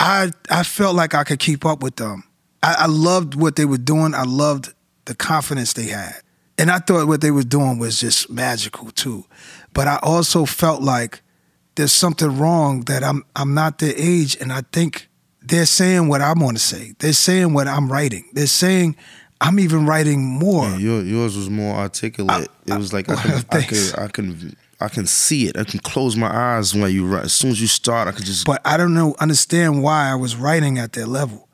[0.00, 2.24] I I felt like I could keep up with them.
[2.62, 4.14] I, I loved what they were doing.
[4.14, 4.72] I loved
[5.04, 6.20] the confidence they had,
[6.62, 9.24] and I thought what they were doing was just magical too.
[9.74, 11.20] But I also felt like
[11.74, 15.08] there's something wrong that I'm I'm not their age, and I think
[15.40, 16.94] they're saying what I want to say.
[17.00, 18.30] They're saying what I'm writing.
[18.32, 18.94] They're saying
[19.40, 20.68] I'm even writing more.
[20.68, 22.48] Yeah, yours was more articulate.
[22.64, 25.56] it was like I can, I can, I can, I can see it.
[25.56, 27.24] I can close my eyes when you write.
[27.24, 28.46] As soon as you start, I could just.
[28.46, 31.48] But I don't know understand why I was writing at their level,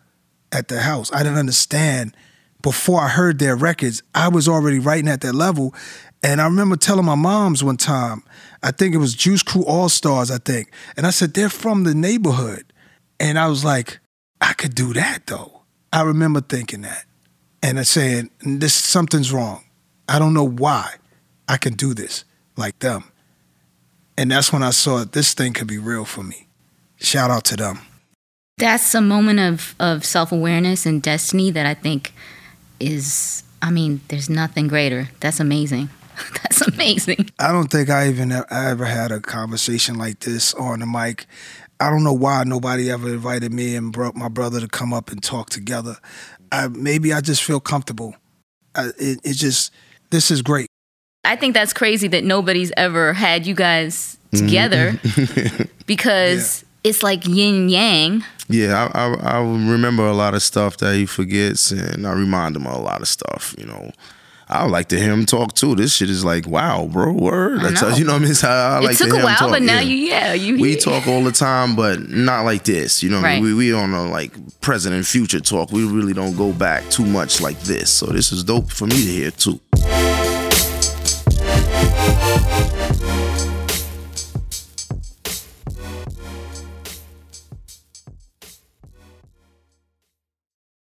[0.53, 1.11] at their house.
[1.15, 2.15] I didn't understand
[2.63, 4.03] before I heard their records.
[4.15, 5.75] I was already writing at that level,
[6.23, 8.23] and I remember telling my moms one time.
[8.63, 10.31] I think it was Juice Crew All Stars.
[10.31, 12.73] I think, and I said they're from the neighborhood,
[13.21, 14.01] and I was like,
[14.41, 15.63] I could do that though.
[15.93, 17.05] I remember thinking that,
[17.63, 19.65] and I saying this something's wrong.
[20.09, 20.95] I don't know why
[21.49, 22.25] I can do this
[22.57, 23.05] like them.
[24.17, 26.49] And that's when I saw this thing could be real for me.
[26.97, 27.79] Shout out to them.
[28.59, 32.13] That's a moment of, of self awareness and destiny that I think
[32.81, 35.09] is, I mean, there's nothing greater.
[35.21, 35.89] That's amazing.
[36.43, 37.31] That's amazing.
[37.39, 41.27] I don't think I even I ever had a conversation like this on the mic.
[41.81, 45.11] I don't know why nobody ever invited me and brought my brother to come up
[45.11, 45.97] and talk together.
[46.51, 48.17] I, maybe I just feel comfortable.
[48.75, 49.73] I, it, it just
[50.11, 50.69] this is great.
[51.25, 54.47] I think that's crazy that nobody's ever had you guys mm-hmm.
[54.47, 58.25] together because it's like yin yang.
[58.49, 62.57] Yeah, I, I I remember a lot of stuff that he forgets, and I remind
[62.57, 63.55] him of a lot of stuff.
[63.59, 63.91] You know,
[64.49, 65.75] I like to hear him talk too.
[65.75, 67.61] This shit is like, wow, bro, word.
[67.61, 67.89] I That's know.
[67.91, 68.31] you know what I mean.
[68.31, 69.51] It's how I like it took to a hear while, talk.
[69.51, 69.83] but now yeah.
[69.83, 70.59] you, yeah, you.
[70.59, 73.03] We talk all the time, but not like this.
[73.03, 73.45] You know, what I mean?
[73.45, 73.55] Right.
[73.59, 75.71] we we on a like present and future talk.
[75.71, 77.91] We really don't go back too much like this.
[77.91, 79.61] So this is dope for me to hear too.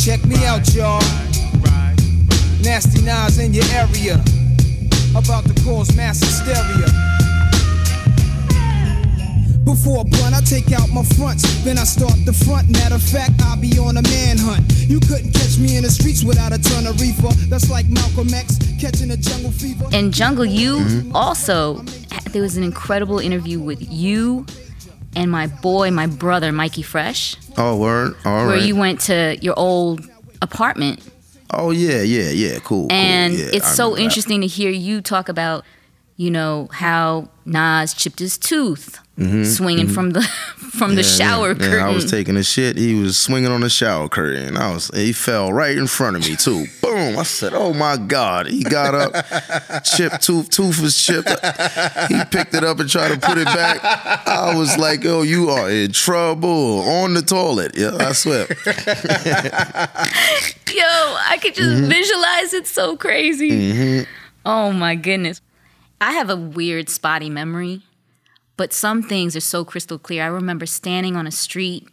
[0.00, 1.02] Check me out, y'all.
[2.62, 4.14] Nasty Nas in your area.
[5.14, 6.86] About to cause mass hysteria.
[9.62, 12.70] Before a blunt, I take out my fronts, then I start the front.
[12.70, 14.64] Matter of fact, I'll be on a manhunt.
[14.88, 17.28] You couldn't catch me in the streets without a ton of reefer.
[17.50, 19.84] That's like Malcolm X catching a jungle fever.
[19.92, 21.14] And Jungle, you mm-hmm.
[21.14, 21.84] also,
[22.30, 24.46] there was an incredible interview with you
[25.16, 28.14] and my boy, my brother, Mikey Fresh, Oh, word.
[28.24, 28.62] All where right.
[28.62, 30.08] you went to your old
[30.42, 31.00] apartment.
[31.52, 32.58] oh yeah, yeah, yeah.
[32.60, 32.86] Cool.
[32.88, 32.92] cool.
[32.92, 34.02] And Yeah, it's I so remember that.
[34.04, 35.64] interesting to hear you talk about,
[36.20, 38.98] you know, how Nas chipped his tooth
[39.44, 40.22] swinging from the
[40.78, 41.20] from the Mm-hmm.
[41.20, 41.72] Yeah, shower yeah, curtain.
[41.78, 42.76] Yeah, I was taking a shit.
[42.76, 44.56] He was swinging on the shower curtain.
[44.56, 44.88] I was.
[44.94, 46.66] He fell right in front of me too.
[46.82, 47.18] Boom!
[47.18, 49.12] I said, "Oh my god!" He got up,
[49.84, 50.48] chipped tooth.
[50.50, 51.28] Tooth was chipped.
[52.08, 53.80] He picked it up and tried to put it back.
[54.26, 58.46] I was like, "Oh, you are in trouble on the toilet." Yeah, I swear.
[60.70, 61.88] Yo, I could just Mm-hmm.
[61.88, 64.06] visualize it so crazy.
[64.46, 65.40] Oh my goodness.
[66.00, 67.82] I have a weird spotty memory,
[68.56, 70.24] but some things are so crystal clear.
[70.24, 71.88] I remember standing on a street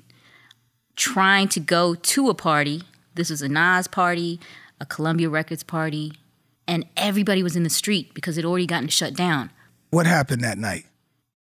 [0.96, 2.84] trying to go to a party.
[3.16, 4.40] This was a Nas party,
[4.80, 6.14] a Columbia Records party,
[6.68, 9.50] and everybody was in the street because it already gotten shut down.
[9.90, 10.86] What happened that night?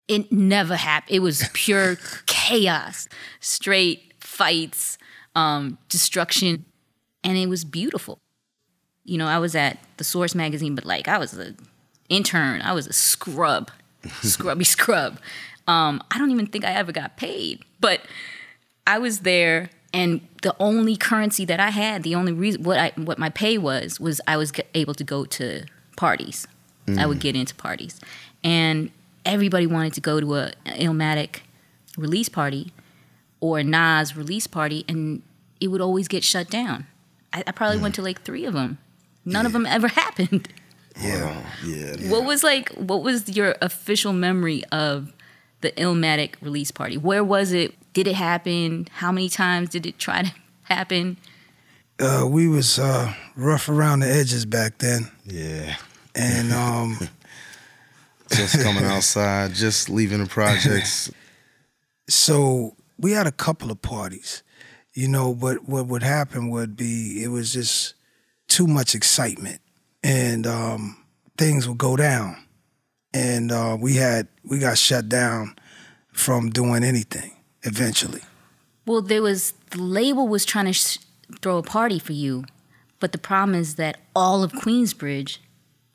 [0.07, 1.15] It never happened.
[1.15, 3.07] It was pure chaos,
[3.39, 4.97] straight fights,
[5.35, 6.65] um, destruction,
[7.23, 8.19] and it was beautiful.
[9.03, 11.57] You know, I was at the Source magazine, but like I was an
[12.09, 12.61] intern.
[12.61, 13.71] I was a scrub,
[14.21, 15.19] scrubby scrub.
[15.67, 18.01] Um, I don't even think I ever got paid, but
[18.85, 22.91] I was there, and the only currency that I had, the only reason what I
[22.95, 25.65] what my pay was was I was able to go to
[25.95, 26.47] parties.
[26.99, 27.99] I would get into parties,
[28.43, 28.91] and
[29.25, 31.39] everybody wanted to go to a Illmatic
[31.97, 32.73] release party
[33.39, 35.23] or a Nas release party, and
[35.59, 36.85] it would always get shut down.
[37.33, 38.77] I, I probably went to like three of them.
[39.25, 40.47] None of them ever happened.
[41.01, 42.09] Yeah, yeah.
[42.09, 42.69] What was like?
[42.71, 45.11] What was your official memory of
[45.61, 46.97] the Illmatic release party?
[46.97, 47.73] Where was it?
[47.93, 48.87] Did it happen?
[48.91, 51.17] How many times did it try to happen?
[51.99, 55.75] Uh, we was uh, rough around the edges back then, Yeah.
[56.13, 56.97] and um,
[58.31, 61.09] Just coming outside, just leaving the projects.
[62.09, 64.43] so we had a couple of parties,
[64.93, 65.33] you know.
[65.33, 67.93] But what would happen would be it was just
[68.47, 69.59] too much excitement,
[70.05, 70.95] and um,
[71.37, 72.37] things would go down,
[73.13, 75.55] and uh, we had we got shut down
[76.13, 77.31] from doing anything
[77.63, 78.21] eventually.
[78.85, 80.99] Well, there was the label was trying to sh-
[81.41, 82.45] throw a party for you,
[82.99, 85.39] but the problem is that all of Queensbridge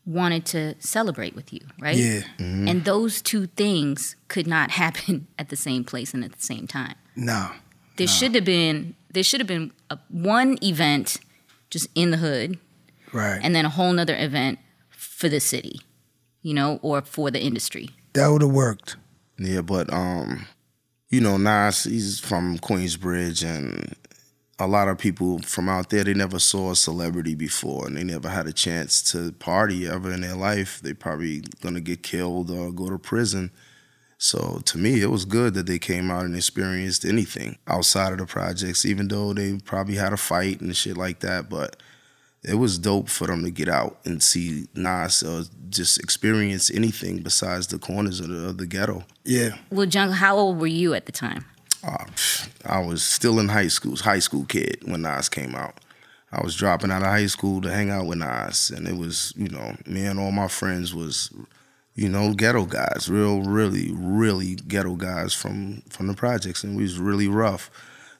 [0.04, 1.96] wanted to celebrate with you, right?
[1.96, 6.42] Yeah, And those two things could not happen at the same place and at the
[6.42, 6.96] same time.
[7.14, 7.50] no,
[7.96, 11.18] There should have been there should have been a, one event
[11.70, 12.58] just in the hood,
[13.12, 13.40] right.
[13.42, 14.58] and then a whole nother event
[14.90, 15.80] for the city,
[16.42, 17.90] you know, or for the industry.
[18.14, 18.96] that would have worked.
[19.38, 20.46] Yeah, but um,
[21.08, 23.96] you know, Nas, he's from Queensbridge, and
[24.58, 28.04] a lot of people from out there they never saw a celebrity before, and they
[28.04, 30.80] never had a chance to party ever in their life.
[30.82, 33.50] They probably gonna get killed or go to prison.
[34.18, 38.18] So to me, it was good that they came out and experienced anything outside of
[38.18, 41.48] the projects, even though they probably had a fight and shit like that.
[41.48, 41.76] But
[42.42, 47.18] it was dope for them to get out and see Nas uh, just experience anything
[47.18, 49.04] besides the corners of the, of the ghetto.
[49.24, 51.44] Yeah, Well, Jungle, how old were you at the time?
[51.82, 52.04] Uh,
[52.64, 55.80] I was still in high school, high school kid when Nas came out.
[56.32, 59.32] I was dropping out of high school to hang out with Nas, and it was,
[59.36, 61.30] you know, me and all my friends was,
[61.94, 66.82] you know, ghetto guys, real, really, really ghetto guys from from the projects, and we
[66.82, 67.70] was really rough.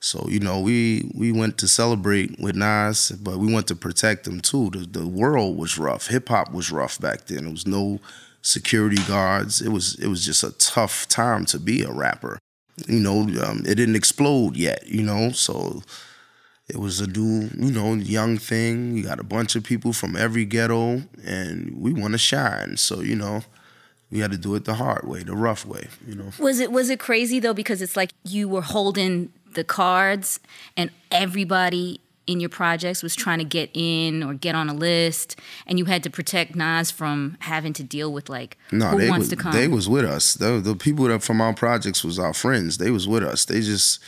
[0.01, 4.27] So you know, we we went to celebrate with Nas, but we went to protect
[4.27, 4.71] him too.
[4.71, 6.07] The, the world was rough.
[6.09, 7.45] Hip hop was rough back then.
[7.45, 8.01] There was no
[8.43, 9.61] security guards.
[9.61, 12.39] It was it was just a tough time to be a rapper.
[12.87, 14.87] You know, um, it didn't explode yet.
[14.87, 15.83] You know, so
[16.67, 18.97] it was a new, you know, young thing.
[18.97, 22.79] You got a bunch of people from every ghetto, and we want to shine.
[22.79, 23.43] So you know,
[24.11, 25.89] we had to do it the hard way, the rough way.
[26.07, 26.31] You know.
[26.39, 30.41] Was it was it crazy though because it's like you were holding the cards
[30.77, 35.37] and everybody in your projects was trying to get in or get on a list
[35.67, 39.09] and you had to protect Nas from having to deal with like No, who they
[39.09, 39.53] wants was, to come.
[39.53, 40.35] they was with us.
[40.35, 42.79] The, the people that from our projects was our friends.
[42.79, 43.47] They was with us.
[43.47, 44.01] They just,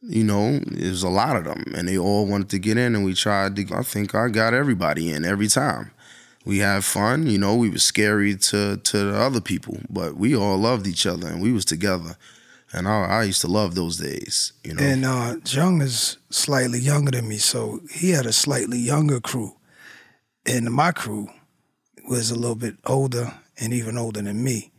[0.00, 2.94] you know, it was a lot of them, and they all wanted to get in,
[2.96, 3.66] and we tried to.
[3.74, 5.92] I think I got everybody in every time.
[6.44, 7.54] We had fun, you know.
[7.54, 11.40] We was scary to to the other people, but we all loved each other, and
[11.40, 12.16] we was together.
[12.72, 14.82] And I, I used to love those days, you know.
[14.82, 19.56] And uh, Jung is slightly younger than me, so he had a slightly younger crew.
[20.46, 21.28] And my crew
[22.08, 24.72] was a little bit older and even older than me.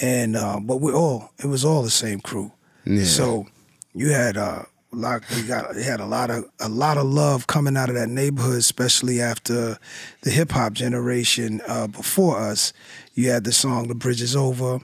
[0.00, 2.52] And uh, but we all it was all the same crew.
[2.84, 3.04] Yeah.
[3.04, 3.46] So
[3.94, 7.46] you had uh, lot we got you had a lot of a lot of love
[7.46, 9.78] coming out of that neighborhood, especially after
[10.22, 12.72] the hip hop generation uh, before us.
[13.14, 14.80] You had the song "The Bridge Is Over,"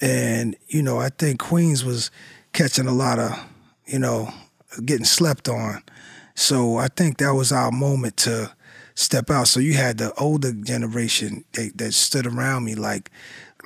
[0.00, 2.10] and you know I think Queens was
[2.52, 3.32] catching a lot of
[3.86, 4.32] you know
[4.84, 5.82] getting slept on.
[6.34, 8.52] So I think that was our moment to
[8.94, 9.48] step out.
[9.48, 13.10] So you had the older generation that, that stood around me like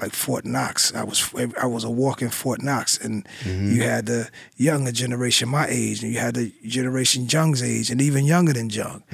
[0.01, 0.92] like Fort Knox.
[0.94, 5.66] I was I was a walking Fort Knox, and you had the younger generation, my
[5.68, 9.05] age, and you had the generation Jung's age, and even younger than Jung,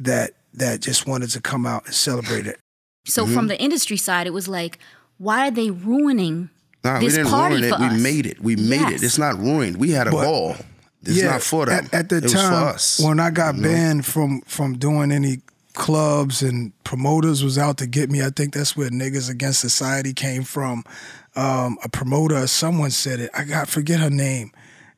[0.00, 2.58] that that just wanted to come out and celebrate it.
[3.06, 3.34] so Mm-hmm.
[3.34, 4.78] from the industry side, it was like,
[5.18, 6.50] why are they ruining
[6.84, 7.78] Nah, we didn't party ruin it.
[7.80, 8.00] we us?
[8.02, 8.40] made it.
[8.42, 9.02] We made Yes.
[9.02, 9.06] it.
[9.06, 9.76] It's not ruined.
[9.78, 10.56] We had a But- ball.
[11.06, 11.84] It's not for them.
[11.92, 13.00] At, at the it time, was for us.
[13.00, 15.40] when I got banned from from doing any
[15.74, 20.14] clubs and promoters was out to get me, I think that's where Niggas Against Society
[20.14, 20.82] came from.
[21.36, 23.30] Um, a promoter, someone said it.
[23.34, 24.52] I got forget her name,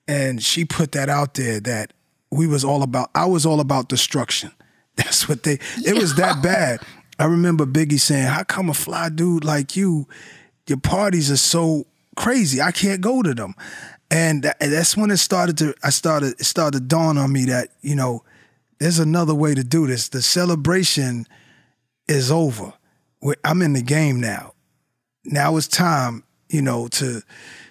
[0.07, 1.92] and she put that out there that
[2.31, 3.11] we was all about.
[3.14, 4.53] I was all about destruction.
[4.96, 5.59] That's what they.
[5.85, 6.83] It was that bad.
[7.18, 10.07] I remember Biggie saying, "How come a fly dude like you,
[10.66, 12.61] your parties are so crazy?
[12.61, 13.55] I can't go to them."
[14.09, 15.74] And, that, and that's when it started to.
[15.83, 16.40] I started.
[16.40, 18.22] It started to dawn on me that you know,
[18.79, 20.09] there's another way to do this.
[20.09, 21.26] The celebration
[22.09, 22.72] is over.
[23.44, 24.52] I'm in the game now.
[25.24, 27.22] Now it's time, you know, to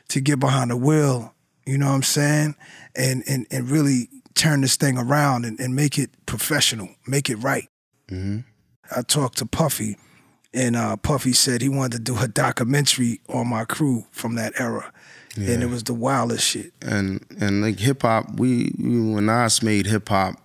[0.10, 1.34] to get behind the wheel.
[1.66, 2.56] You know what I'm saying?
[2.96, 7.38] And and and really turn this thing around and, and make it professional, make it
[7.38, 7.70] right.
[8.10, 8.40] Mm-hmm.
[8.96, 9.98] I talked to Puffy,
[10.56, 14.54] and uh, Puffy said he wanted to do a documentary on my crew from that
[14.60, 14.92] era,
[15.36, 16.72] and it was the wildest shit.
[16.82, 20.36] and and like hip hop, we, we when Nas made hip hop,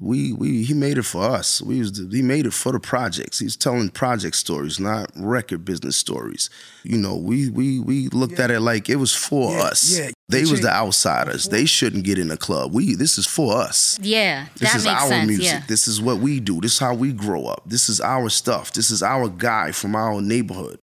[0.00, 1.62] we we he made it for us.
[1.62, 3.38] We was he made it for the projects.
[3.38, 6.50] He's telling project stories, not record business stories.
[6.82, 9.98] You know, we we we looked at it like it was for Yeah, us.
[9.98, 10.10] yeah.
[10.30, 11.48] They was the outsiders.
[11.48, 12.72] They shouldn't get in the club.
[12.72, 13.98] We this is for us.
[14.02, 15.26] Yeah, This that is makes our sense.
[15.28, 15.44] music.
[15.46, 15.62] Yeah.
[15.68, 16.60] This is what we do.
[16.60, 17.62] This is how we grow up.
[17.66, 18.72] This is our stuff.
[18.72, 20.78] This is our guy from our neighborhood.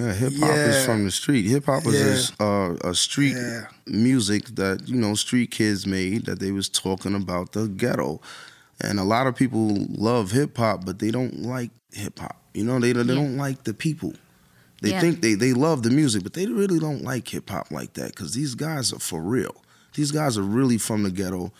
[0.00, 1.46] Yeah, hip hop is from the street.
[1.46, 3.66] Hip hop is a, uh, a street Yeah.
[3.86, 8.20] music that you know street kids made that they was talking about the ghetto,
[8.80, 12.36] and a lot of people love hip hop, but they don't like hip hop.
[12.54, 13.14] You know, they they Yeah.
[13.14, 14.14] don't like the people.
[14.82, 15.00] They Yeah.
[15.00, 18.14] think they they love the music, but they really don't like hip hop like that
[18.14, 19.54] because these guys are for real.
[19.94, 21.52] These guys are really from the ghetto.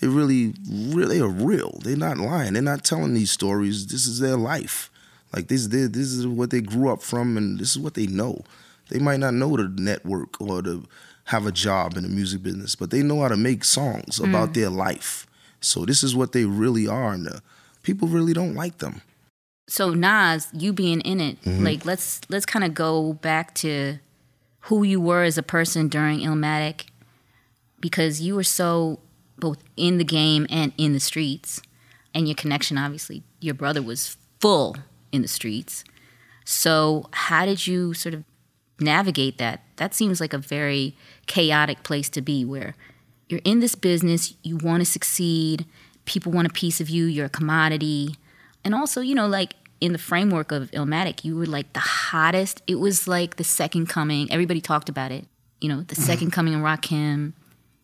[0.00, 1.80] They really, really are real.
[1.82, 2.52] They're not lying.
[2.52, 3.86] They're not telling these stories.
[3.86, 4.90] This is their life.
[5.34, 8.06] Like this, they- this is what they grew up from, and this is what they
[8.06, 8.44] know.
[8.90, 10.84] They might not know the network or to
[11.24, 14.50] have a job in the music business, but they know how to make songs about
[14.50, 14.54] mm.
[14.54, 15.26] their life.
[15.60, 17.42] So this is what they really are, and the
[17.82, 19.02] people really don't like them.
[19.68, 21.64] So Nas, you being in it, Mm-hmm.
[21.64, 23.98] like let's let's kind of go back to
[24.62, 26.86] who you were as a person during Illmatic,
[27.80, 28.98] because you were so
[29.38, 31.62] both in the game and in the streets,
[32.12, 34.76] and your connection, obviously, your brother was full
[35.12, 35.84] in the streets.
[36.44, 38.24] So how did you sort of
[38.80, 39.62] navigate that?
[39.76, 40.96] That seems like a very
[41.26, 42.74] chaotic place to be, where
[43.28, 45.66] you're in this business, you want to succeed,
[46.04, 48.16] people want a piece of you, you're a commodity.
[48.64, 52.62] And also, you know, like in the framework of Illmatic, you were like the hottest.
[52.66, 54.30] It was like the second coming.
[54.32, 55.26] Everybody talked about it.
[55.60, 56.02] You know, the mm-hmm.
[56.02, 57.32] second coming of Rakim.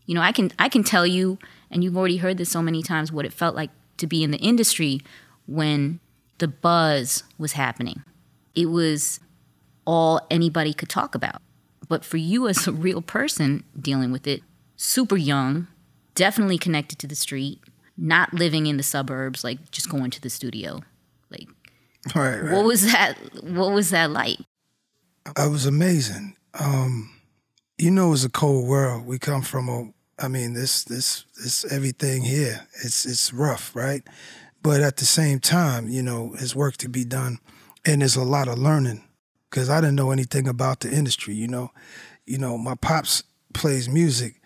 [0.07, 1.39] You know, I can I can tell you,
[1.71, 4.31] and you've already heard this so many times, what it felt like to be in
[4.31, 5.01] the industry
[5.47, 6.01] when
[6.39, 8.03] the buzz was happening.
[8.55, 9.21] It was
[9.87, 11.41] all anybody could talk about.
[11.89, 14.43] But for you as a real person dealing with it,
[14.77, 15.69] super young,
[16.15, 17.61] definitely connected to the street,
[17.97, 20.83] not living in the suburbs, like just going to the studio.
[21.31, 21.49] Like,
[22.15, 22.53] Right, right.
[22.53, 23.15] what was that?
[23.43, 24.39] What was that like?
[25.27, 26.37] It was amazing.
[26.59, 27.11] Um,
[27.79, 29.07] you know, it's a cold world.
[29.07, 29.91] We come from a.
[30.17, 32.69] I mean, this, this, this, everything here.
[32.85, 34.03] It's, it's rough, right?
[34.63, 37.39] But at the same time, you know, there's work to be done,
[37.85, 39.03] and there's a lot of learning
[39.51, 41.35] because I didn't know anything about the industry.
[41.35, 41.71] You know,
[42.27, 44.41] you know, my pops plays music,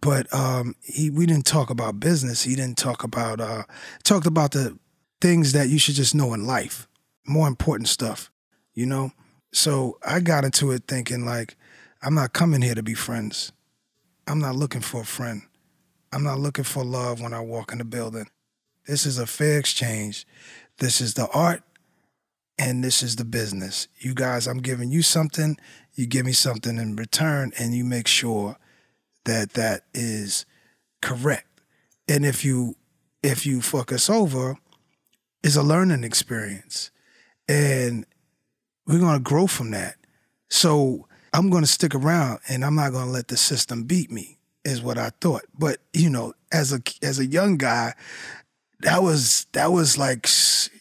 [0.00, 2.42] but um, he we didn't talk about business.
[2.42, 3.62] He didn't talk about uh,
[4.02, 4.78] talked about the
[5.20, 6.86] things that you should just know in life,
[7.26, 8.30] more important stuff.
[8.74, 9.12] You know,
[9.52, 11.56] so I got into it thinking like,
[12.02, 13.52] I'm not coming here to be friends.
[14.26, 15.42] I'm not looking for a friend.
[16.12, 18.28] I'm not looking for love when I walk in the building.
[18.86, 20.26] This is a fair exchange.
[20.78, 21.62] This is the art
[22.58, 23.88] and this is the business.
[23.98, 25.56] You guys, I'm giving you something,
[25.94, 28.56] you give me something in return, and you make sure
[29.24, 30.44] that that is
[31.00, 31.60] correct.
[32.08, 32.76] And if you
[33.22, 34.56] if you fuck us over,
[35.42, 36.90] it's a learning experience.
[37.48, 38.06] And
[38.86, 39.96] we're gonna grow from that.
[40.48, 44.82] So I'm gonna stick around and I'm not gonna let the system beat me, is
[44.82, 45.42] what I thought.
[45.58, 47.94] But you know, as a as a young guy,
[48.82, 50.28] that was that was like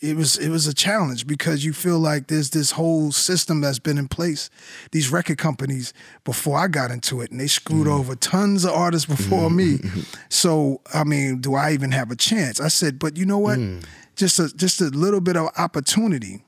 [0.01, 3.79] it was it was a challenge because you feel like there's this whole system that's
[3.79, 4.49] been in place
[4.91, 5.93] these record companies
[6.23, 7.99] before I got into it and they screwed mm-hmm.
[7.99, 9.77] over tons of artists before me.
[9.77, 10.01] Mm-hmm.
[10.29, 12.59] So I mean do I even have a chance?
[12.59, 13.59] I said but you know what?
[13.59, 13.85] Mm.
[14.15, 16.43] Just a just a little bit of opportunity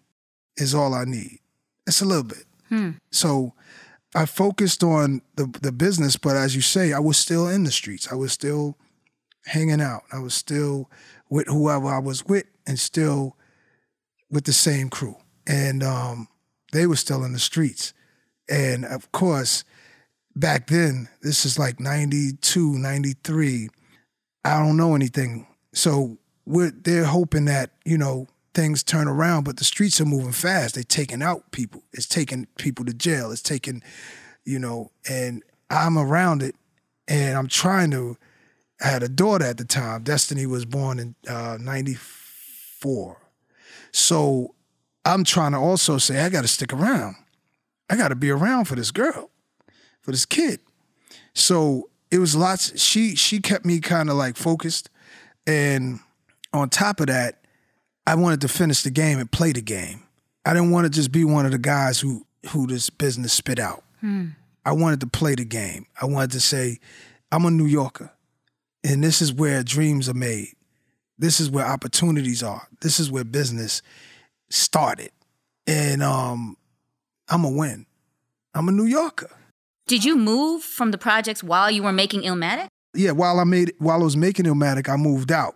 [0.58, 1.40] is all I need
[1.88, 2.46] it's a little bit
[3.12, 3.54] so
[4.16, 7.72] I focused on the the business but as you say I was still in the
[7.72, 8.78] streets I was still
[9.46, 10.04] hanging out.
[10.12, 10.90] I was still
[11.30, 13.38] with whoever I was with and still
[14.30, 15.16] with the same crew.
[15.46, 16.28] And um,
[16.72, 17.94] they were still in the streets.
[18.50, 19.64] And of course,
[20.36, 23.70] back then, this is like 92, 93,
[24.46, 25.48] I don't know anything.
[25.74, 30.32] So we're, they're hoping that, you know, things turn around, but the streets are moving
[30.32, 30.76] fast.
[30.76, 31.84] They're taking out people.
[31.92, 33.32] It's taking people to jail.
[33.32, 33.82] It's taking,
[34.46, 36.56] you know, and I'm around it
[37.08, 38.18] and I'm trying to
[38.84, 40.04] I had a daughter at the time.
[40.04, 43.18] Destiny was born in uh, 94.
[43.92, 44.56] So
[45.06, 47.16] I'm trying to also say, I got to stick around.
[47.90, 49.30] I got to be around for this girl,
[50.02, 50.60] for this kid.
[51.34, 52.80] So it was lots.
[52.80, 54.90] She she kept me kind of like focused,
[55.46, 56.00] and
[56.54, 57.43] on top of that,
[58.06, 60.04] I wanted to finish the game and play the game.
[60.46, 63.60] I didn't want to just be one of the guys who who this business spit
[63.60, 63.84] out.
[64.66, 65.86] I wanted to play the game.
[66.02, 66.80] I wanted to say,
[67.32, 68.12] I'm a New Yorker.
[68.84, 70.50] And this is where dreams are made.
[71.18, 72.68] This is where opportunities are.
[72.82, 73.82] This is where business
[74.50, 75.12] started.
[75.66, 76.58] And um,
[77.30, 77.86] I'm a win.
[78.54, 79.30] I'm a New Yorker.
[79.88, 82.68] Did you move from the projects while you were making Illmatic?
[82.94, 85.56] Yeah, while I made while I was making Illmatic, I moved out.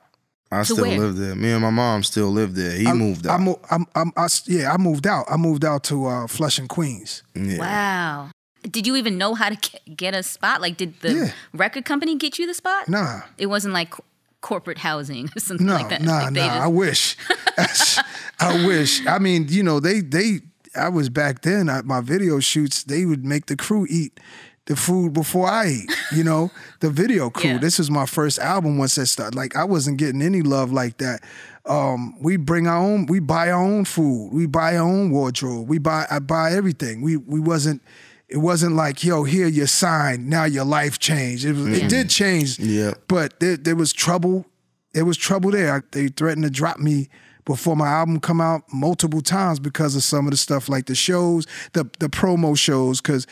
[0.52, 0.98] I still where?
[1.00, 1.36] live there.
[1.36, 2.72] Me and my mom still live there.
[2.72, 3.42] He I, moved I, out.
[3.42, 5.26] mo- I'm, I'm, I s- yeah, I moved out.
[5.30, 7.24] I moved out to uh, Flushing, Queens.
[7.36, 7.58] yeah.
[7.58, 8.30] Wow.
[8.64, 10.62] Did you even know how to get- get a spot?
[10.62, 11.32] Like, did the Yeah.
[11.54, 12.88] record company get you the spot?
[12.90, 13.94] Nah, It wasn't like
[14.42, 16.02] corporate housing or something no, like that.
[16.02, 16.48] nah, Like, they nah.
[16.48, 17.18] just- I wish.
[18.40, 19.06] I wish.
[19.06, 20.40] I mean, you know, they they.
[20.76, 22.84] I was back then at my video shoots.
[22.84, 24.20] They would make the crew eat
[24.68, 25.98] the food before I eat.
[26.12, 27.52] You know, the video crew.
[27.52, 27.58] Yeah.
[27.58, 28.78] This is my first album.
[28.78, 31.24] Once that started, like I wasn't getting any love like that.
[31.66, 33.08] Um, we bring our own.
[33.08, 34.30] We buy our own food.
[34.32, 35.68] We buy our own wardrobe.
[35.68, 36.06] We buy.
[36.10, 37.02] I buy everything.
[37.02, 37.82] We we wasn't.
[38.30, 40.30] It wasn't like, yo, here you're signed.
[40.30, 41.46] Now your life changed.
[41.46, 42.60] It, was, it did change.
[42.60, 42.94] Yeah.
[43.08, 44.46] But there, there was trouble.
[44.92, 45.86] There was trouble there.
[45.92, 47.08] They threatened to drop me
[47.46, 50.96] before my album come out multiple times because of some of the stuff like the
[50.96, 53.00] shows, the the promo shows.
[53.00, 53.26] Because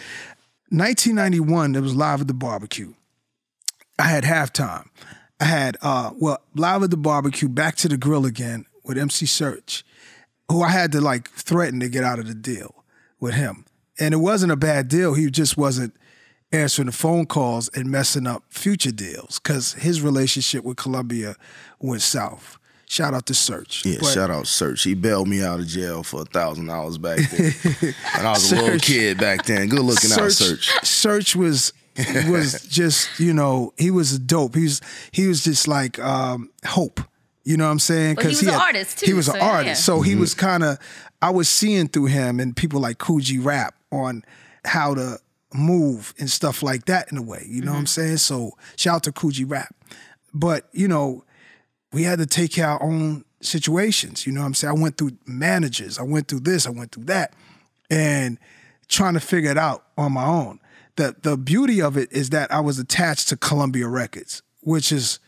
[0.69, 2.93] 1991, there was live at the barbecue.
[3.99, 4.87] I had halftime.
[5.39, 9.25] I had uh well live at the barbecue, back to the grill again with MC
[9.25, 9.83] Serch,
[10.49, 12.83] who I had to like threaten to get out of the deal
[13.19, 13.65] with him.
[13.99, 15.13] And it wasn't a bad deal.
[15.13, 15.93] He just wasn't
[16.51, 21.35] answering the phone calls and messing up future deals because his relationship with Columbia
[21.79, 22.57] went south.
[22.87, 23.83] Shout out to Serch.
[23.83, 24.83] Yeah, But- shout out Serch.
[24.83, 27.53] He bailed me out of jail for a thousand dollars back then.
[28.17, 29.67] and I was a little kid back then.
[29.69, 30.69] Good looking out, Serch.
[30.81, 31.73] Serch was
[32.29, 34.55] was just you know he was dope.
[34.55, 34.81] He was
[35.11, 36.99] he was just like um, hope.
[37.43, 38.15] You know what I'm saying?
[38.17, 39.05] Well, he was an artist, too.
[39.05, 39.51] He was so, an yeah.
[39.51, 40.09] artist, so Mm-hmm.
[40.09, 40.77] he was kind of.
[41.21, 44.23] I was seeing through him and people like Kool G Rap on
[44.63, 45.19] how to
[45.53, 47.45] move and stuff like that in a way.
[47.47, 48.01] You know what I'm Mm-hmm.
[48.01, 48.17] saying?
[48.17, 49.73] So shout out to Kool G Rap,
[50.33, 51.23] but you know
[51.95, 54.27] we had to take care of our own situations.
[54.27, 54.77] You know what I'm saying?
[54.77, 57.33] I went through managers, I went through this, I went through that,
[57.89, 58.37] and
[58.89, 60.59] trying to figure it out on my own.
[60.97, 65.19] the the beauty of it is that I was attached to Columbia Records, which is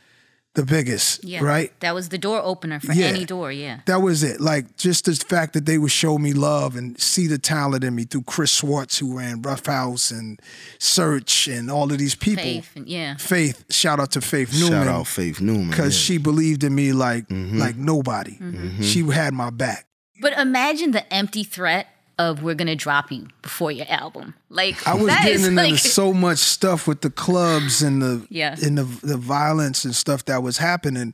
[0.57, 1.43] the biggest, Yeah.
[1.43, 1.71] right?
[1.79, 3.05] That was the door opener for Yeah.
[3.05, 3.51] any door.
[3.51, 3.79] Yeah.
[3.85, 4.41] That was it.
[4.41, 7.93] Like just the fact that they would show me love and see the talent in
[7.95, 10.39] me through Chris Schwartz, who ran Ruffhouse and
[10.79, 12.43] Serch and all of these people.
[12.43, 12.71] Faith.
[12.85, 13.15] Yeah.
[13.17, 14.69] Faith, shout out to Faith Newman.
[14.69, 15.69] Shout out Faith Newman.
[15.69, 16.05] because yeah.
[16.05, 17.59] she believed in me like Mm-hmm.
[17.59, 18.37] like nobody.
[18.81, 19.85] She had my back.
[20.21, 21.87] But imagine the empty threat
[22.19, 24.33] of we're gonna drop you before your album.
[24.49, 28.01] Like I was that getting is into like, so much stuff with the clubs and
[28.01, 28.55] the Yeah.
[28.63, 31.13] and the the violence and stuff that was happening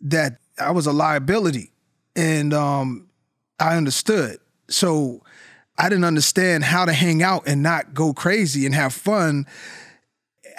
[0.00, 1.70] that I was a liability,
[2.16, 3.08] and um,
[3.58, 4.38] I understood.
[4.68, 5.22] So
[5.78, 9.46] I didn't understand how to hang out and not go crazy and have fun.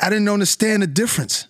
[0.02, 1.48] I didn't understand the difference.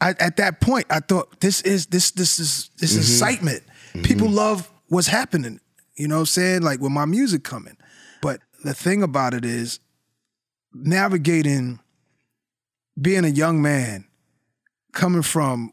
[0.00, 3.00] I, at that point, I thought this is this this is this Mm-hmm.
[3.00, 3.62] excitement.
[4.02, 5.58] People love what's happening.
[5.96, 6.62] You know what I'm saying?
[6.62, 7.76] Like with my music coming.
[8.22, 9.80] But the thing about it is
[10.72, 11.80] navigating
[13.00, 14.06] being a young man
[14.92, 15.72] coming from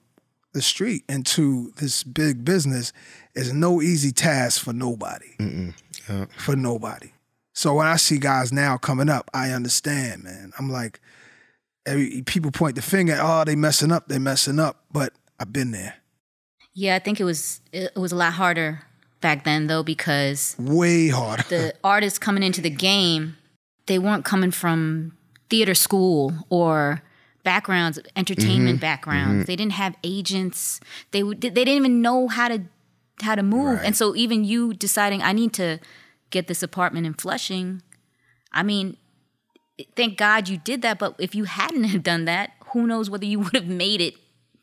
[0.54, 2.94] the street into this big business
[3.34, 5.74] is no easy task for nobody.
[6.38, 7.12] For nobody.
[7.54, 10.52] So when I see guys now coming up, I understand, man.
[10.60, 11.00] I'm like,
[11.86, 14.84] every people point the finger, oh, they messing up, they messing up.
[14.92, 15.96] But I've been there.
[16.74, 18.82] yeah, I think it was it was a lot harder
[19.24, 21.44] back then though because Way harder.
[21.50, 23.38] the artists coming into the game,
[23.88, 25.18] they weren't coming from
[25.50, 27.02] theater school or
[27.44, 28.82] backgrounds, entertainment mm-hmm.
[28.82, 29.32] backgrounds.
[29.32, 29.46] Mm-hmm.
[29.46, 30.80] They didn't have agents.
[31.10, 32.62] They would they didn't even know how to
[33.22, 33.80] how to move.
[33.84, 35.80] And so even you deciding I need to
[36.30, 37.82] get this apartment in Flushing,
[38.52, 38.98] I mean,
[39.96, 43.26] thank God you did that, but if you hadn't have done that, who knows whether
[43.26, 44.16] you would have made it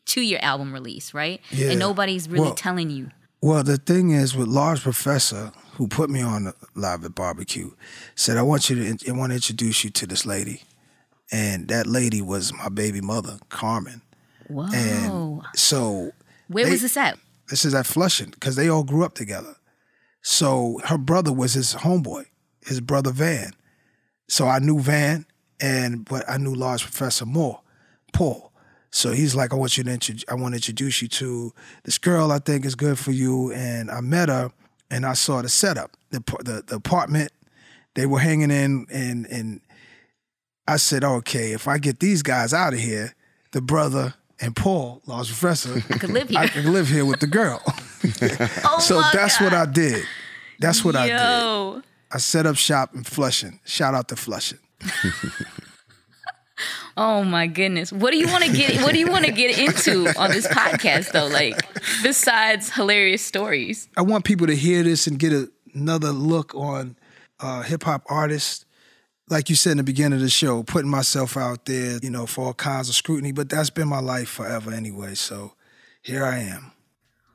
[0.03, 1.41] to your album release, right?
[1.51, 1.71] Yeah.
[1.71, 3.11] And nobody's really Well- telling you.
[3.41, 7.71] Well, the thing is, with Large Professor, who put me on live at barbecue,
[8.15, 10.63] said, "I want you to, I want to introduce you to this lady,"
[11.31, 14.01] and that lady was my baby mother, Carmen.
[14.47, 14.67] Whoa.
[14.73, 16.11] And so
[16.49, 17.17] Where they- was this at?
[17.49, 19.55] this is at Flushing because they all grew up together.
[20.21, 22.25] So her brother was his homeboy,
[22.67, 23.53] his brother Van.
[24.27, 25.25] So I knew Van,
[25.59, 27.61] and but I knew Large Professor more,
[28.13, 28.50] Paul.
[28.91, 31.97] So he's like, I want you to introduce, I want to introduce you to this
[31.97, 33.51] girl I think is good for you.
[33.53, 34.51] And I met her,
[34.89, 37.31] and I saw the setup, the the, the apartment
[37.95, 39.61] they were hanging in, and and
[40.67, 43.15] I said, okay, if I get these guys out of here,
[43.51, 46.39] the brother and Paul, Large Professor, could live here.
[46.39, 47.61] I can live here with the girl.
[48.63, 50.03] Oh so that's what I did.
[50.59, 51.83] That's what I did.
[52.11, 53.59] I set up shop in Flushing.
[53.63, 54.59] Shout out to Flushing.
[56.97, 57.91] Oh my goodness.
[57.91, 60.47] What do you want to get what do you want to get into on this
[60.47, 61.27] podcast though?
[61.27, 61.65] Like
[62.03, 63.87] besides hilarious stories.
[63.97, 66.95] I want people to hear this and get a, another look on
[67.39, 68.65] uh, hip hop artists.
[69.29, 72.25] Like you said in the beginning of the show, putting myself out there, you know,
[72.25, 73.31] for all kinds of scrutiny.
[73.31, 75.15] But that's been my life forever anyway.
[75.15, 75.53] So
[76.01, 76.73] here I am.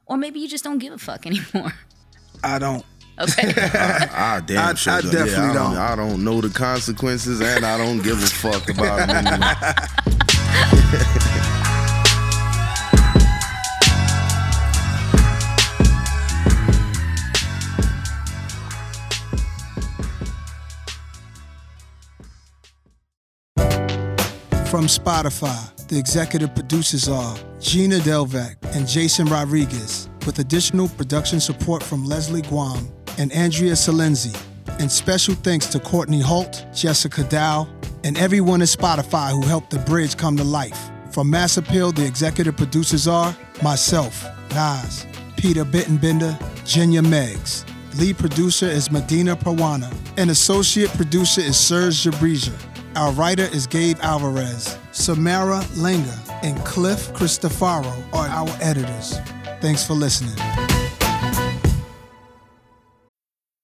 [0.05, 1.73] Or maybe you just don't give a fuck anymore.
[2.45, 2.85] I don't.
[3.19, 3.49] Okay.
[3.57, 5.13] I ah, damn I- sure I don't.
[5.13, 5.77] definitely yeah, I don't, don't.
[5.79, 10.67] I don't know the consequences, and I don't give a fuck about them anymore.
[24.67, 31.83] From Spotify, the executive producers are Gina Delvac and Jason Rodriguez, with additional production support
[31.83, 32.89] from Leslie Guam
[33.19, 34.37] and Andrea Salenzi.
[34.81, 37.69] And special thanks to Courtney Holt, Jessica Dow,
[38.05, 40.91] and everyone at Spotify who helped the bridge come to life.
[41.11, 45.07] From Mass Appeal, the executive producers are myself, Nas,
[45.37, 47.65] Peter Bittenbender, Jenya Meggs.
[47.99, 52.53] Lead producer is Medina Prawana, and associate producer is Serge Jabrija.
[52.97, 54.79] Our writer is Gabe Alvarez.
[54.93, 59.19] Samara Langer and Cliff Cristofaro are our editors.
[59.61, 60.37] Thanks for listening.